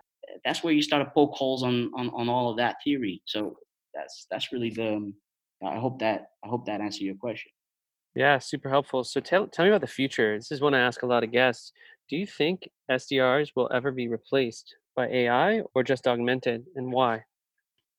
that's 0.46 0.64
where 0.64 0.74
you 0.74 0.82
start 0.82 1.06
to 1.06 1.12
poke 1.12 1.34
holes 1.34 1.64
on 1.64 1.92
on, 1.96 2.10
on 2.10 2.30
all 2.30 2.52
of 2.52 2.58
that 2.58 2.76
theory. 2.84 3.22
So 3.26 3.56
that's 3.94 4.28
that's 4.30 4.52
really 4.52 4.70
the 4.70 5.12
I 5.64 5.78
hope 5.78 6.00
that 6.00 6.28
I 6.44 6.48
hope 6.48 6.66
that 6.66 6.82
answered 6.82 7.04
your 7.04 7.16
question. 7.16 7.52
Yeah, 8.16 8.40
super 8.40 8.70
helpful. 8.70 9.04
So 9.04 9.20
tell 9.20 9.48
tell 9.48 9.66
me 9.66 9.72
about 9.72 9.82
the 9.82 9.88
future. 9.88 10.38
This 10.38 10.52
is 10.52 10.62
one 10.62 10.74
I 10.74 10.80
ask 10.80 11.02
a 11.04 11.08
lot 11.08 11.24
of 11.24 11.32
guests. 11.32 11.72
Do 12.10 12.16
you 12.16 12.26
think 12.26 12.70
SDRs 12.90 13.52
will 13.56 13.70
ever 13.74 13.92
be 13.92 14.08
replaced 14.08 14.76
by 14.96 15.08
AI 15.08 15.62
or 15.76 15.84
just 15.84 16.08
augmented, 16.08 16.66
and 16.76 16.92
why? 16.92 17.24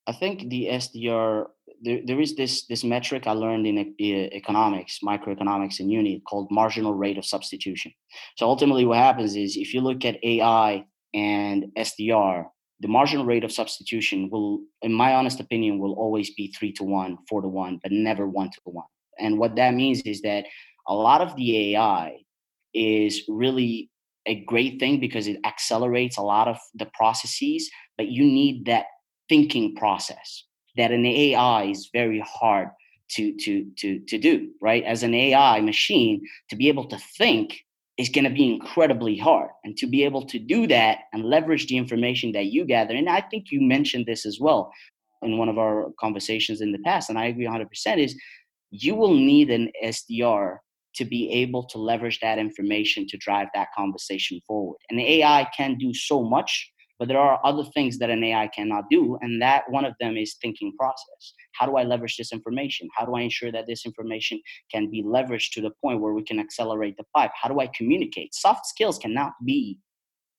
I 0.07 0.13
think 0.13 0.49
the 0.49 0.69
SDR 0.71 1.47
there, 1.83 2.01
there 2.05 2.21
is 2.21 2.35
this 2.35 2.67
this 2.67 2.83
metric 2.85 3.27
I 3.27 3.33
learned 3.33 3.67
in 3.67 3.95
economics, 4.01 5.01
microeconomics 5.05 5.81
in 5.81 5.91
uni 5.91 6.21
called 6.29 6.49
marginal 6.51 6.95
rate 6.95 7.19
of 7.19 7.25
substitution. 7.25 7.93
So 8.37 8.47
ultimately, 8.47 8.85
what 8.85 8.99
happens 8.99 9.37
is 9.37 9.57
if 9.57 9.75
you 9.75 9.81
look 9.81 10.05
at 10.05 10.23
AI 10.25 10.85
and 11.15 11.67
SDR, 11.77 12.47
the 12.81 12.89
marginal 12.89 13.27
rate 13.27 13.45
of 13.45 13.53
substitution 13.53 14.29
will, 14.31 14.61
in 14.83 14.93
my 14.93 15.15
honest 15.15 15.41
opinion, 15.41 15.79
will 15.79 15.95
always 15.95 16.31
be 16.31 16.53
three 16.53 16.73
to 16.75 16.85
one, 16.85 17.19
four 17.29 17.43
to 17.43 17.49
one, 17.49 17.81
but 17.83 17.93
never 17.93 18.27
one 18.29 18.51
to 18.51 18.61
one. 18.65 18.87
And 19.19 19.39
what 19.39 19.57
that 19.57 19.75
means 19.75 20.03
is 20.03 20.23
that 20.23 20.45
a 20.87 20.95
lot 20.95 21.21
of 21.21 21.35
the 21.37 21.75
AI 21.75 22.19
is 22.73 23.23
really 23.29 23.91
a 24.27 24.45
great 24.45 24.79
thing 24.79 25.01
because 25.01 25.27
it 25.27 25.39
accelerates 25.45 26.19
a 26.19 26.23
lot 26.23 26.49
of 26.49 26.59
the 26.75 26.87
processes, 26.95 27.71
but 27.97 28.09
you 28.09 28.25
need 28.25 28.67
that 28.67 28.87
thinking 29.29 29.75
process 29.75 30.45
that 30.77 30.93
an 30.93 31.05
AI 31.05 31.65
is 31.65 31.91
very 31.93 32.21
hard 32.21 32.69
to 33.11 33.35
to 33.37 33.67
to 33.79 34.01
to 34.01 34.19
do, 34.19 34.51
right? 34.61 34.85
As 34.85 35.03
an 35.03 35.15
AI 35.15 35.61
machine, 35.61 36.23
to 36.51 36.57
be 36.57 36.69
able 36.69 36.87
to 36.87 36.99
think 37.17 37.65
is 37.99 38.09
going 38.09 38.25
to 38.25 38.31
be 38.31 38.53
incredibly 38.53 39.17
hard. 39.17 39.51
And 39.65 39.77
to 39.77 39.87
be 39.87 40.05
able 40.05 40.25
to 40.27 40.39
do 40.39 40.67
that 40.69 41.01
and 41.13 41.25
leverage 41.25 41.67
the 41.67 41.77
information 41.77 42.33
that 42.33 42.47
you 42.47 42.65
gather, 42.65 42.95
and 42.95 43.09
I 43.09 43.21
think 43.21 43.47
you 43.51 43.61
mentioned 43.61 44.07
this 44.07 44.25
as 44.25 44.39
well 44.41 44.73
in 45.23 45.37
one 45.37 45.49
of 45.49 45.59
our 45.59 45.91
conversations 45.99 46.61
in 46.61 46.71
the 46.71 46.79
past, 46.79 47.11
and 47.11 47.19
I 47.19 47.27
agree 47.27 47.47
100%, 47.47 47.67
is 47.99 48.17
you 48.71 48.95
will 48.95 49.15
need 49.15 49.51
an 49.51 49.71
SDR 49.85 50.59
to 50.95 51.05
be 51.05 51.31
able 51.31 51.65
to 51.65 51.79
leverage 51.79 52.21
that 52.21 52.39
information 52.39 53.07
to 53.09 53.17
drive 53.17 53.49
that 53.55 53.69
conversation 53.77 54.41
forward. 54.47 54.79
And 54.91 55.01
AI 55.01 55.49
can 55.57 55.77
do 55.77 55.93
so 55.93 56.23
much 56.23 56.71
but 56.99 57.09
there 57.09 57.19
are 57.19 57.41
other 57.45 57.65
things 57.75 57.99
that 57.99 58.11
an 58.11 58.25
AI 58.25 58.49
cannot 58.49 58.85
do, 58.91 59.19
and 59.21 59.41
that 59.41 59.65
one 59.71 59.85
of 59.85 59.95
them 60.01 60.17
is 60.17 60.37
thinking 60.41 60.73
process. 60.79 61.35
How 61.53 61.67
do 61.67 61.77
I 61.77 61.85
leverage 61.85 62.17
this 62.17 62.33
information? 62.33 62.89
How 62.97 63.05
do 63.05 63.15
I 63.15 63.21
ensure 63.21 63.53
that 63.53 63.67
this 63.67 63.87
information 63.87 64.41
can 64.73 64.91
be 64.91 65.03
leveraged 65.03 65.53
to 65.53 65.61
the 65.61 65.71
point 65.83 66.01
where 66.01 66.15
we 66.15 66.25
can 66.25 66.39
accelerate 66.39 66.97
the 66.97 67.05
pipe? 67.17 67.31
How 67.41 67.49
do 67.49 67.61
I 67.61 67.69
communicate? 67.69 68.35
Soft 68.35 68.67
skills 68.67 68.99
cannot 68.99 69.33
be 69.45 69.79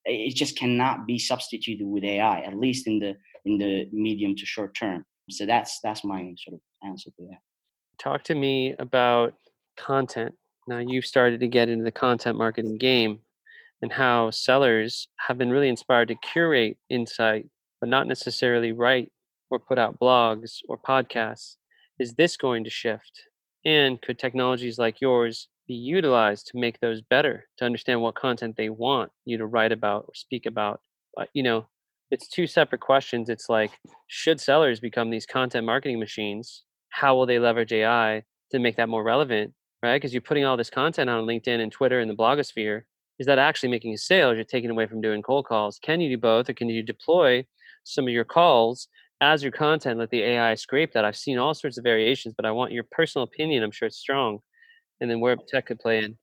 it 0.06 0.36
just 0.36 0.58
cannot 0.58 1.06
be 1.06 1.20
substituted 1.20 1.86
with 1.86 2.04
AI, 2.04 2.40
at 2.42 2.56
least 2.56 2.88
in 2.88 3.00
the 3.00 3.16
in 3.46 3.58
the 3.58 3.88
medium 3.92 4.36
to 4.36 4.46
short 4.46 4.76
term. 4.76 5.06
So 5.30 5.46
that's 5.46 5.80
that's 5.84 6.04
my 6.04 6.34
sort 6.38 6.56
of 6.56 6.62
answer 6.88 7.10
to 7.12 7.26
that. 7.30 7.40
Talk 8.00 8.24
to 8.26 8.36
me 8.36 8.76
about 8.80 9.34
content. 9.78 10.34
Now 10.68 10.80
you've 10.80 11.06
started 11.06 11.40
to 11.42 11.48
get 11.48 11.70
into 11.70 11.84
the 11.84 11.92
content 11.92 12.38
marketing 12.38 12.78
game 12.78 13.20
and 13.82 13.92
how 13.94 14.30
sellers 14.30 15.08
have 15.28 15.38
been 15.38 15.50
really 15.50 15.70
inspired 15.70 16.10
to 16.10 16.16
curate 16.16 16.78
insight, 16.90 17.48
but 17.80 17.90
not 17.90 18.08
necessarily 18.08 18.72
write 18.72 19.12
or 19.50 19.60
put 19.60 19.80
out 19.80 20.00
blogs 20.00 20.58
or 20.68 20.78
podcasts. 20.78 21.56
Is 22.00 22.14
this 22.14 22.38
going 22.38 22.64
to 22.64 22.70
shift? 22.70 23.24
And 23.66 24.02
could 24.02 24.20
technologies 24.20 24.78
like 24.78 25.02
yours 25.02 25.48
be 25.68 25.74
utilized 25.76 26.48
to 26.48 26.58
make 26.58 26.80
those 26.80 27.02
better, 27.02 27.48
to 27.58 27.66
understand 27.66 28.02
what 28.02 28.16
content 28.16 28.56
they 28.58 28.70
want 28.70 29.12
you 29.26 29.38
to 29.38 29.46
write 29.46 29.72
about 29.72 30.06
or 30.08 30.14
speak 30.16 30.46
about? 30.46 30.82
You 31.34 31.44
know, 31.44 31.68
it's 32.12 32.28
two 32.28 32.48
separate 32.48 32.82
questions. 32.82 33.30
It's 33.30 33.50
like, 33.50 33.72
should 34.08 34.40
sellers 34.42 34.80
become 34.80 35.10
these 35.10 35.26
content 35.26 35.66
marketing 35.66 36.00
machines? 36.00 36.64
How 36.90 37.16
will 37.16 37.26
they 37.26 37.40
leverage 37.40 37.72
AI 37.72 38.24
to 38.52 38.60
make 38.60 38.78
that 38.78 38.90
more 38.90 39.04
relevant? 39.04 39.54
Right? 39.84 39.96
Because 39.96 40.14
you're 40.14 40.22
putting 40.22 40.44
all 40.44 40.58
this 40.58 40.70
content 40.70 41.10
on 41.10 41.26
LinkedIn 41.26 41.62
and 41.62 41.72
Twitter 41.72 42.00
and 42.00 42.10
the 42.10 42.16
blogosphere 42.16 42.84
is 43.20 43.26
that 43.26 43.40
actually 43.40 43.70
making 43.70 43.94
a 43.94 43.98
sale 43.98 44.30
or 44.30 44.36
you're 44.36 44.44
taking 44.44 44.70
away 44.70 44.88
from 44.88 45.02
doing 45.02 45.22
cold 45.22 45.46
calls 45.46 45.80
can 45.84 46.02
you 46.02 46.10
do 46.10 46.18
both 46.18 46.50
or 46.50 46.54
can 46.54 46.70
you 46.70 46.82
deploy 46.82 47.46
some 47.84 48.06
of 48.06 48.14
your 48.14 48.26
calls 48.26 48.88
as 49.22 49.44
your 49.44 49.52
content 49.52 50.00
let 50.00 50.10
the 50.10 50.22
ai 50.22 50.56
scrape 50.56 50.94
that 50.94 51.06
i've 51.06 51.18
seen 51.18 51.38
all 51.38 51.54
sorts 51.54 51.78
of 51.78 51.84
variations 51.84 52.34
but 52.36 52.46
i 52.46 52.52
want 52.52 52.72
your 52.72 52.86
personal 52.92 53.24
opinion 53.24 53.64
i'm 53.64 53.72
sure 53.72 53.88
it's 53.88 53.98
strong 53.98 54.40
and 55.02 55.10
then 55.10 55.20
where 55.20 55.36
tech 55.48 55.68
could 55.68 55.80
play 55.80 56.04
in 56.04 56.18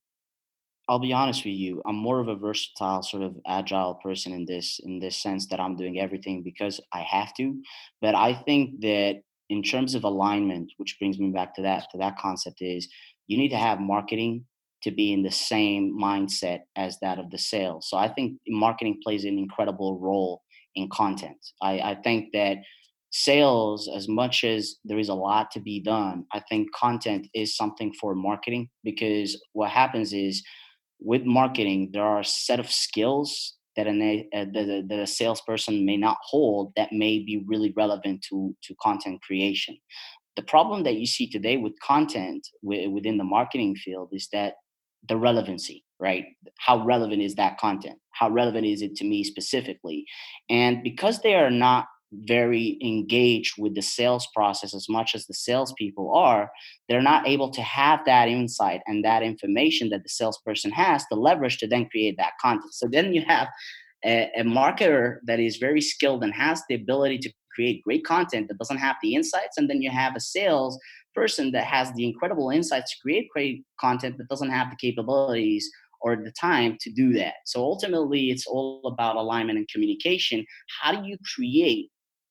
I'll 0.89 1.01
be 1.01 1.13
honest 1.13 1.45
with 1.45 1.55
you. 1.55 1.83
I'm 1.85 1.97
more 1.97 2.21
of 2.21 2.29
a 2.29 2.37
versatile, 2.37 3.03
sort 3.03 3.25
of 3.25 3.35
agile 3.47 3.97
person 3.97 4.33
in 4.33 4.45
this 4.45 4.79
in 4.85 5.01
this 5.01 5.17
sense 5.17 5.49
that 5.49 5.59
I'm 5.59 5.77
doing 5.77 5.99
everything 5.99 6.43
because 6.45 6.81
I 6.93 7.01
have 7.01 7.35
to. 7.35 7.61
But 8.01 8.15
I 8.15 8.35
think 8.35 8.81
that 8.83 9.17
in 9.49 9.63
terms 9.63 9.95
of 9.95 10.05
alignment, 10.05 10.73
which 10.77 10.97
brings 10.99 11.19
me 11.19 11.31
back 11.31 11.55
to 11.57 11.63
that 11.63 11.87
to 11.91 11.99
that 11.99 12.19
concept 12.19 12.59
is 12.61 12.89
you 13.27 13.37
need 13.37 13.49
to 13.49 13.57
have 13.57 13.81
marketing 13.81 14.45
to 14.83 14.91
be 14.91 15.13
in 15.13 15.23
the 15.23 15.31
same 15.31 15.99
mindset 15.99 16.61
as 16.77 16.99
that 17.01 17.19
of 17.19 17.31
the 17.31 17.39
sales. 17.39 17.89
So 17.89 17.97
I 17.97 18.09
think 18.09 18.39
marketing 18.49 19.01
plays 19.03 19.25
an 19.25 19.39
incredible 19.39 19.99
role 19.99 20.43
in 20.75 20.89
content. 20.91 21.39
I, 21.63 21.81
I 21.81 21.95
think 22.05 22.29
that 22.33 22.59
sales, 23.11 23.89
as 23.95 24.09
much 24.09 24.45
as 24.45 24.77
there 24.85 24.99
is 24.99 25.09
a 25.09 25.15
lot 25.15 25.51
to 25.53 25.61
be 25.61 25.81
done, 25.81 26.27
I 26.33 26.41
think 26.49 26.73
content 26.75 27.29
is 27.35 27.57
something 27.57 27.93
for 28.01 28.15
marketing 28.15 28.69
because 28.85 29.41
what 29.53 29.71
happens 29.71 30.13
is 30.13 30.43
with 31.01 31.25
marketing, 31.25 31.91
there 31.93 32.03
are 32.03 32.21
a 32.21 32.25
set 32.25 32.61
of 32.61 32.71
skills 32.71 33.55
that 33.77 33.87
an, 33.87 34.01
uh, 34.35 34.45
the, 34.53 34.85
the 34.89 35.07
salesperson 35.07 35.85
may 35.85 35.97
not 35.97 36.17
hold 36.23 36.73
that 36.77 36.93
may 36.93 37.19
be 37.19 37.45
really 37.47 37.73
relevant 37.77 38.25
to, 38.31 38.55
to 38.63 38.75
content 38.83 39.21
creation. 39.23 39.77
The 40.37 40.43
problem 40.43 40.83
that 40.85 40.97
you 40.97 41.07
see 41.07 41.29
today 41.29 41.57
with 41.57 41.79
content 41.81 42.47
w- 42.63 42.91
within 42.91 43.19
the 43.19 43.25
marketing 43.25 43.77
field 43.77 44.11
is 44.13 44.29
that 44.33 44.55
the 45.09 45.17
relevancy, 45.17 45.85
right? 45.99 46.27
How 46.59 46.85
relevant 46.85 47.23
is 47.23 47.35
that 47.37 47.59
content? 47.59 47.99
How 48.13 48.31
relevant 48.31 48.67
is 48.67 48.83
it 48.83 48.97
to 48.97 49.05
me 49.05 49.25
specifically? 49.25 50.05
And 50.49 50.83
because 50.83 51.21
they 51.21 51.35
are 51.35 51.51
not 51.51 51.87
very 52.13 52.79
engaged 52.83 53.55
with 53.59 53.75
the 53.75 53.83
sales 53.83 54.27
process 54.35 54.75
as 54.75 54.89
much 54.89 55.15
as 55.15 55.27
the 55.27 55.35
salespeople 55.35 56.15
are, 56.15 56.51
they're 56.89 57.03
not 57.03 57.27
able 57.27 57.51
to 57.51 57.63
have 57.63 58.01
that 58.07 58.29
insight 58.29 58.81
and 58.87 59.05
that 59.05 59.23
information 59.23 59.91
that 59.91 60.03
the 60.03 60.09
salesperson 60.09 60.71
has 60.71 61.05
to 61.07 61.19
leverage 61.19 61.59
to 61.59 61.67
then 61.67 61.89
create 61.89 62.17
that 62.17 62.33
content. 62.41 62.73
So 62.73 62.87
then 62.89 63.13
you 63.13 63.23
have 63.27 63.49
a, 64.05 64.31
a 64.37 64.45
marketer 64.45 65.17
that 65.25 65.41
is 65.41 65.57
very 65.57 65.81
skilled 65.81 66.23
and 66.23 66.33
has 66.33 66.63
the 66.69 66.77
ability 66.77 67.19
to 67.19 67.33
create 67.57 67.83
great 67.83 68.05
content 68.05 68.49
that 68.49 68.59
doesn't 68.59 68.85
have 68.87 68.97
the 69.03 69.15
insights, 69.15 69.57
and 69.57 69.69
then 69.69 69.83
you 69.83 69.91
have 69.91 70.15
a 70.15 70.21
sales 70.21 70.79
person 71.15 71.51
that 71.53 71.65
has 71.65 71.91
the 71.95 72.05
incredible 72.05 72.51
insights 72.51 72.93
to 72.93 73.03
create 73.03 73.29
great 73.33 73.65
content 73.81 74.17
but 74.19 74.29
doesn't 74.29 74.51
have 74.51 74.69
the 74.71 74.77
capabilities 74.77 75.69
or 76.03 76.15
the 76.15 76.31
time 76.33 76.77
to 76.81 76.91
do 76.91 77.13
that. 77.15 77.35
So 77.47 77.63
ultimately, 77.63 78.31
it's 78.31 78.47
all 78.47 78.83
about 78.85 79.17
alignment 79.17 79.59
and 79.59 79.69
communication. 79.69 80.45
How 80.81 80.95
do 80.95 81.09
you 81.09 81.17
create 81.35 81.91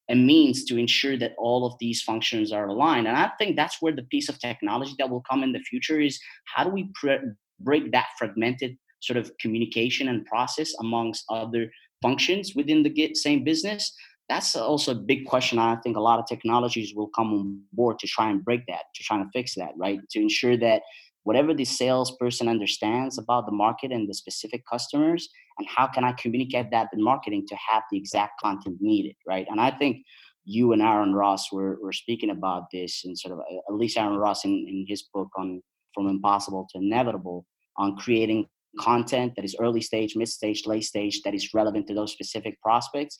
a 0.10 0.16
means 0.16 0.66
to 0.66 0.78
ensure 0.78 1.18
that 1.18 1.34
all 1.40 1.66
of 1.66 1.74
these 1.80 2.04
functions 2.04 2.52
are 2.52 2.68
aligned? 2.68 3.08
And 3.08 3.18
I 3.18 3.32
think 3.40 3.56
that's 3.56 3.82
where 3.82 3.96
the 3.96 4.04
piece 4.04 4.30
of 4.30 4.40
technology 4.40 4.94
that 5.00 5.10
will 5.10 5.24
come 5.30 5.44
in 5.44 5.52
the 5.52 5.60
future 5.60 6.00
is 6.00 6.20
how 6.46 6.64
do 6.64 6.70
we 6.70 6.90
pre- 6.94 7.18
break 7.60 7.92
that 7.92 8.08
fragmented 8.20 8.78
sort 9.02 9.18
of 9.18 9.32
communication 9.40 10.08
and 10.08 10.26
process 10.26 10.74
amongst 10.80 11.26
other 11.30 11.72
functions 12.02 12.54
within 12.56 12.84
the 12.84 13.14
same 13.16 13.44
business 13.44 13.94
that's 14.30 14.56
also 14.56 14.92
a 14.92 14.96
big 14.96 15.26
question 15.26 15.60
i 15.60 15.76
think 15.78 15.98
a 15.98 16.02
lot 16.02 16.20
of 16.20 16.26
technologies 16.26 16.94
will 16.96 17.10
come 17.10 17.34
on 17.34 17.62
board 17.74 18.00
to 18.00 18.08
try 18.08 18.30
and 18.30 18.44
break 18.44 18.66
that 18.68 18.84
to 18.96 19.04
try 19.04 19.20
and 19.20 19.32
fix 19.32 19.56
that 19.56 19.72
right? 19.78 20.00
To 20.12 20.20
ensure 20.20 20.58
that 20.58 20.82
whatever 21.24 21.54
the 21.54 21.66
salesperson 21.66 22.48
understands 22.48 23.18
about 23.18 23.46
the 23.46 23.52
market 23.52 23.92
and 23.92 24.08
the 24.08 24.14
specific 24.14 24.64
customers 24.72 25.30
and 25.58 25.68
how 25.68 25.88
can 25.88 26.04
i 26.04 26.12
communicate 26.14 26.72
that 26.72 26.90
in 26.94 27.04
marketing 27.04 27.46
to 27.48 27.56
have 27.56 27.84
the 27.92 27.98
exact 27.98 28.40
content 28.42 28.78
needed 28.80 29.16
right? 29.28 29.48
And 29.50 29.60
i 29.60 29.72
think 29.72 29.98
you 30.46 30.74
and 30.74 30.82
aaron 30.82 31.14
ross 31.14 31.52
were, 31.52 31.78
were 31.82 31.94
speaking 31.94 32.30
about 32.30 32.66
this 32.72 33.04
and 33.04 33.18
sort 33.18 33.34
of 33.34 33.40
uh, 33.40 33.60
at 33.70 33.76
least 33.76 33.98
aaron 33.98 34.18
ross 34.18 34.46
in, 34.46 34.52
in 34.52 34.86
his 34.88 35.04
book 35.14 35.30
on 35.38 35.62
from 35.94 36.08
impossible 36.08 36.68
to 36.72 36.78
inevitable 36.78 37.46
on 37.78 37.96
creating 37.96 38.46
content 38.80 39.34
that 39.36 39.46
is 39.46 39.56
early 39.60 39.82
stage 39.82 40.16
mid 40.16 40.28
stage 40.28 40.66
late 40.66 40.84
stage 40.84 41.22
that 41.24 41.34
is 41.34 41.54
relevant 41.54 41.88
to 41.88 41.94
those 41.94 42.12
specific 42.12 42.62
prospects 42.62 43.18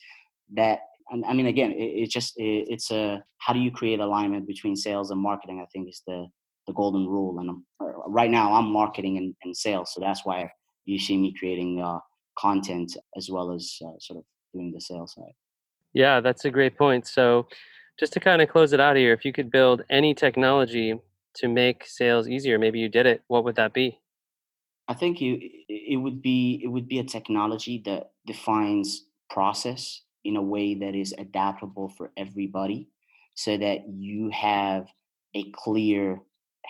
that 0.54 0.80
i 1.10 1.32
mean 1.32 1.46
again 1.46 1.72
it, 1.72 2.02
it 2.02 2.10
just 2.10 2.36
it, 2.36 2.66
it's 2.68 2.90
a 2.90 3.22
how 3.38 3.52
do 3.52 3.60
you 3.60 3.70
create 3.70 4.00
alignment 4.00 4.46
between 4.46 4.74
sales 4.74 5.10
and 5.10 5.20
marketing 5.20 5.60
i 5.60 5.66
think 5.72 5.88
is 5.88 6.02
the 6.06 6.26
the 6.66 6.72
golden 6.72 7.06
rule. 7.06 7.38
And 7.38 7.50
uh, 7.80 8.08
right 8.08 8.30
now, 8.30 8.54
I'm 8.54 8.66
marketing 8.66 9.16
and, 9.16 9.34
and, 9.44 9.56
sales, 9.56 9.92
so 9.94 10.00
that's 10.00 10.24
why 10.24 10.50
you 10.84 10.98
see 10.98 11.16
me 11.16 11.34
creating 11.38 11.80
uh, 11.80 11.98
content 12.38 12.96
as 13.16 13.30
well 13.30 13.52
as 13.52 13.78
uh, 13.84 13.98
sort 13.98 14.18
of 14.18 14.24
doing 14.52 14.72
the 14.72 14.80
sales 14.80 15.14
side. 15.14 15.32
Yeah, 15.92 16.20
that's 16.20 16.44
a 16.44 16.50
great 16.50 16.76
point. 16.76 17.06
So, 17.06 17.46
just 17.98 18.12
to 18.12 18.20
kind 18.20 18.42
of 18.42 18.50
close 18.50 18.72
it 18.72 18.80
out 18.80 18.96
here, 18.96 19.14
if 19.14 19.24
you 19.24 19.32
could 19.32 19.50
build 19.50 19.82
any 19.88 20.14
technology 20.14 20.98
to 21.36 21.48
make 21.48 21.84
sales 21.86 22.28
easier, 22.28 22.58
maybe 22.58 22.78
you 22.78 22.88
did 22.88 23.06
it. 23.06 23.22
What 23.28 23.44
would 23.44 23.56
that 23.56 23.72
be? 23.72 23.98
I 24.88 24.94
think 24.94 25.20
you 25.20 25.38
it 25.40 25.96
would 25.96 26.20
be 26.20 26.60
it 26.62 26.68
would 26.68 26.86
be 26.86 26.98
a 26.98 27.04
technology 27.04 27.82
that 27.86 28.10
defines 28.26 29.06
process 29.30 30.02
in 30.26 30.36
a 30.36 30.42
way 30.42 30.74
that 30.74 30.94
is 30.94 31.14
adaptable 31.18 31.88
for 31.88 32.12
everybody 32.16 32.88
so 33.34 33.56
that 33.56 33.88
you 33.88 34.30
have 34.30 34.88
a 35.34 35.50
clear 35.52 36.20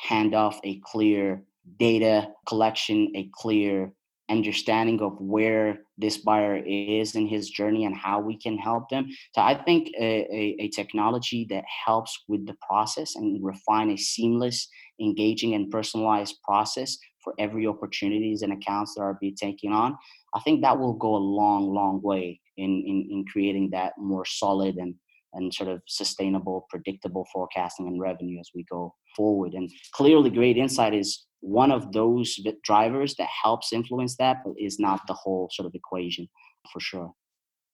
handoff, 0.09 0.59
a 0.65 0.81
clear 0.85 1.43
data 1.79 2.29
collection, 2.47 3.13
a 3.15 3.31
clear 3.33 3.93
understanding 4.29 5.01
of 5.01 5.17
where 5.21 5.79
this 5.99 6.19
buyer 6.19 6.57
is 6.67 7.15
in 7.15 7.27
his 7.29 7.49
journey 7.49 7.85
and 7.85 7.97
how 7.97 8.21
we 8.21 8.37
can 8.37 8.59
help 8.59 8.89
them. 8.89 9.07
So 9.35 9.41
I 9.41 9.55
think 9.63 9.89
a, 9.99 10.27
a, 10.33 10.57
a, 10.65 10.69
technology 10.69 11.47
that 11.51 11.65
helps 11.87 12.25
with 12.27 12.45
the 12.45 12.57
process 12.69 13.15
and 13.15 13.43
refine 13.45 13.91
a 13.91 13.97
seamless, 13.97 14.69
engaging, 15.01 15.55
and 15.55 15.71
personalized 15.71 16.43
process 16.43 16.99
for 17.23 17.35
every 17.39 17.67
opportunities 17.67 18.43
and 18.43 18.53
accounts 18.53 18.95
that 18.95 19.03
are 19.03 19.19
being 19.21 19.37
taken 19.37 19.73
on, 19.73 19.97
I 20.35 20.41
think 20.41 20.63
that 20.63 20.79
will 20.79 20.95
go 20.95 21.15
a 21.15 21.19
long, 21.19 21.73
long 21.73 22.03
way 22.03 22.41
in, 22.57 22.85
in, 22.87 23.09
in 23.11 23.25
creating 23.31 23.71
that 23.73 23.93
more 23.99 24.25
solid 24.25 24.77
and 24.77 24.95
and 25.37 25.53
sort 25.53 25.69
of 25.69 25.83
sustainable, 25.87 26.67
predictable 26.71 27.27
forecasting 27.33 27.87
and 27.87 28.01
revenue 28.01 28.41
as 28.41 28.49
we 28.55 28.65
go 28.71 28.95
forward. 29.15 29.53
And 29.53 29.71
clearly, 29.93 30.31
GR8 30.31 30.57
Insight 30.57 30.95
is 30.95 31.27
one 31.41 31.71
of 31.71 31.93
those 31.93 32.39
drivers 32.65 33.15
that 33.17 33.29
helps 33.43 33.73
influence 33.73 34.17
that, 34.17 34.39
but 34.45 34.55
is 34.59 34.79
not 34.79 35.01
the 35.07 35.15
whole 35.15 35.49
sort 35.53 35.67
of 35.67 35.75
equation 35.75 36.29
for 36.73 36.81
sure. 36.81 37.13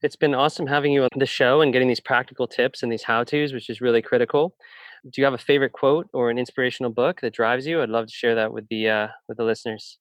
It's 0.03 0.17
been 0.17 0.35
awesome 0.35 0.67
having 0.67 0.93
you 0.93 1.05
on 1.05 1.09
the 1.17 1.27
show 1.27 1.61
and 1.61 1.73
getting 1.73 1.87
these 1.87 2.01
practical 2.01 2.49
tips 2.49 2.83
and 2.83 2.91
these 2.91 3.05
how 3.05 3.23
to's, 3.23 3.53
which 3.53 3.71
is 3.71 3.81
really 3.81 4.03
critical. 4.03 4.57
Do 5.05 5.21
you 5.21 5.25
have 5.25 5.35
a 5.35 5.39
favorite 5.39 5.73
quote 5.73 6.09
or 6.13 6.31
an 6.31 6.39
inspirational 6.39 6.91
book 6.91 7.21
that 7.21 7.33
drives 7.33 7.67
you? 7.67 7.81
I'd 7.81 7.89
love 7.89 8.07
to 8.07 8.13
share 8.13 8.35
that 8.35 8.53
with 8.53 8.67
the 8.69 8.89
uh, 8.89 9.09
with 9.29 9.39
the 9.39 9.45
listeners. 9.45 9.99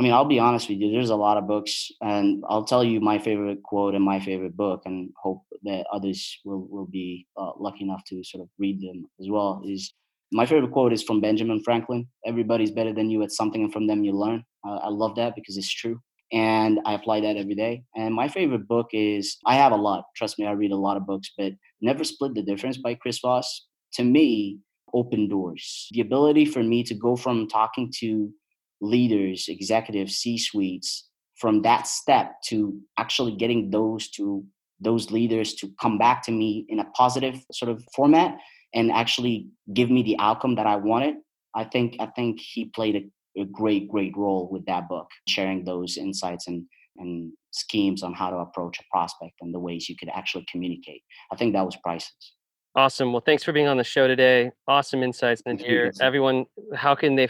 I 0.00 0.02
mean, 0.02 0.14
I'll 0.14 0.24
be 0.24 0.38
honest 0.38 0.70
with 0.70 0.78
you. 0.78 0.90
There's 0.90 1.10
a 1.10 1.14
lot 1.14 1.36
of 1.36 1.46
books, 1.46 1.92
and 2.00 2.42
I'll 2.48 2.64
tell 2.64 2.82
you 2.82 3.00
my 3.02 3.18
favorite 3.18 3.62
quote 3.62 3.94
and 3.94 4.02
my 4.02 4.18
favorite 4.18 4.56
book, 4.56 4.80
and 4.86 5.10
hope 5.22 5.42
that 5.64 5.84
others 5.92 6.38
will 6.42 6.66
will 6.70 6.86
be 6.86 7.26
uh, 7.36 7.50
lucky 7.58 7.84
enough 7.84 8.02
to 8.06 8.24
sort 8.24 8.40
of 8.40 8.48
read 8.58 8.80
them 8.80 9.04
as 9.20 9.28
well. 9.28 9.62
Is 9.66 9.92
my 10.32 10.46
favorite 10.46 10.72
quote 10.72 10.94
is 10.94 11.02
from 11.02 11.20
Benjamin 11.20 11.62
Franklin. 11.62 12.08
Everybody's 12.24 12.70
better 12.70 12.94
than 12.94 13.10
you 13.10 13.22
at 13.22 13.30
something, 13.30 13.62
and 13.62 13.70
from 13.74 13.88
them 13.88 14.02
you 14.02 14.12
learn. 14.12 14.42
Uh, 14.66 14.76
I 14.76 14.88
love 14.88 15.16
that 15.16 15.34
because 15.34 15.58
it's 15.58 15.70
true, 15.70 16.00
and 16.32 16.80
I 16.86 16.94
apply 16.94 17.20
that 17.20 17.36
every 17.36 17.54
day. 17.54 17.84
And 17.94 18.14
my 18.14 18.26
favorite 18.26 18.66
book 18.66 18.86
is 18.94 19.36
I 19.44 19.56
have 19.56 19.72
a 19.72 19.76
lot. 19.76 20.04
Trust 20.16 20.38
me, 20.38 20.46
I 20.46 20.52
read 20.52 20.72
a 20.72 20.76
lot 20.86 20.96
of 20.96 21.04
books, 21.04 21.30
but 21.36 21.52
Never 21.82 22.04
Split 22.04 22.32
the 22.32 22.42
Difference 22.42 22.78
by 22.78 22.94
Chris 22.94 23.18
Voss. 23.18 23.66
To 23.96 24.04
me, 24.04 24.60
open 24.94 25.28
doors. 25.28 25.88
The 25.92 26.00
ability 26.00 26.46
for 26.46 26.62
me 26.62 26.84
to 26.84 26.94
go 26.94 27.16
from 27.16 27.48
talking 27.48 27.92
to 27.98 28.32
leaders, 28.80 29.46
executives, 29.48 30.16
C 30.16 30.38
suites 30.38 31.08
from 31.36 31.62
that 31.62 31.86
step 31.86 32.34
to 32.46 32.78
actually 32.98 33.36
getting 33.36 33.70
those 33.70 34.08
to 34.10 34.44
those 34.80 35.10
leaders 35.10 35.54
to 35.54 35.70
come 35.80 35.98
back 35.98 36.22
to 36.22 36.32
me 36.32 36.64
in 36.68 36.78
a 36.78 36.84
positive 36.96 37.38
sort 37.52 37.70
of 37.70 37.84
format 37.94 38.38
and 38.74 38.90
actually 38.90 39.48
give 39.74 39.90
me 39.90 40.02
the 40.02 40.16
outcome 40.18 40.54
that 40.54 40.66
I 40.66 40.76
wanted. 40.76 41.16
I 41.54 41.64
think 41.64 41.96
I 42.00 42.06
think 42.06 42.40
he 42.40 42.66
played 42.66 42.96
a, 42.96 43.42
a 43.42 43.44
great 43.44 43.88
great 43.88 44.16
role 44.16 44.48
with 44.50 44.64
that 44.66 44.88
book, 44.88 45.08
sharing 45.28 45.64
those 45.64 45.96
insights 45.96 46.46
and 46.46 46.64
and 46.96 47.32
schemes 47.50 48.02
on 48.02 48.12
how 48.12 48.30
to 48.30 48.36
approach 48.36 48.78
a 48.78 48.84
prospect 48.90 49.34
and 49.40 49.54
the 49.54 49.58
ways 49.58 49.88
you 49.88 49.96
could 49.96 50.10
actually 50.14 50.46
communicate. 50.50 51.02
I 51.32 51.36
think 51.36 51.54
that 51.54 51.64
was 51.64 51.76
priceless. 51.82 52.34
Awesome. 52.76 53.12
Well, 53.12 53.22
thanks 53.24 53.42
for 53.42 53.52
being 53.52 53.66
on 53.66 53.78
the 53.78 53.84
show 53.84 54.06
today. 54.06 54.52
Awesome 54.68 55.02
insights, 55.02 55.42
Nadir. 55.44 55.90
Everyone, 56.00 56.46
how 56.74 56.94
can 56.94 57.16
they 57.16 57.28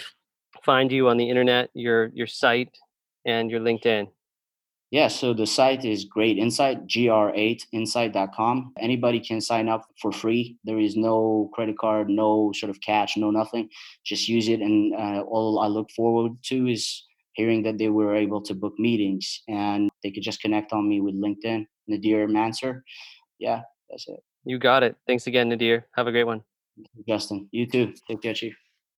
find 0.65 0.91
you 0.93 1.09
on 1.09 1.17
the 1.17 1.29
internet, 1.29 1.71
your 1.75 2.07
your 2.15 2.27
site, 2.27 2.77
and 3.25 3.51
your 3.51 3.61
LinkedIn? 3.61 4.09
Yeah, 4.91 5.07
so 5.07 5.33
the 5.33 5.47
site 5.47 5.85
is 5.85 6.05
GR8 6.05 6.39
Insight, 6.39 6.87
gr8insight.com. 6.89 8.73
Anybody 8.77 9.21
can 9.21 9.41
sign 9.41 9.69
up 9.69 9.87
for 10.03 10.11
free. 10.11 10.57
There 10.65 10.81
is 10.81 10.97
no 10.97 11.49
credit 11.55 11.79
card, 11.79 12.09
no 12.09 12.51
sort 12.57 12.71
of 12.71 12.81
catch, 12.81 13.17
no 13.17 13.31
nothing. 13.31 13.69
Just 14.05 14.29
use 14.29 14.49
it. 14.49 14.61
And 14.61 14.93
uh, 14.95 15.21
all 15.21 15.61
I 15.61 15.69
look 15.69 15.93
forward 15.93 16.33
to 16.47 16.67
is 16.67 17.07
hearing 17.35 17.63
that 17.63 17.79
they 17.79 17.89
were 17.89 18.17
able 18.17 18.43
to 18.43 18.53
book 18.53 18.75
meetings 18.79 19.43
and 19.49 19.91
they 20.03 20.11
could 20.11 20.25
just 20.25 20.43
connect 20.43 20.73
on 20.73 20.89
me 20.89 21.01
with 21.01 21.15
LinkedIn, 21.15 21.67
Nadir 21.87 22.27
Mansor. 22.27 22.83
Yeah, 23.39 23.63
that's 23.89 24.09
it. 24.09 24.21
You 24.45 24.59
got 24.59 24.83
it. 24.83 24.97
Thanks 25.07 25.29
again, 25.29 25.51
Nadir. 25.51 25.87
Have 25.95 26.09
a 26.09 26.13
great 26.13 26.27
one. 26.27 26.43
Justin, 27.09 27.49
you 27.53 27.67
too. 27.67 27.95
Take 28.09 28.23
care, 28.23 28.35
Chief. 28.35 28.57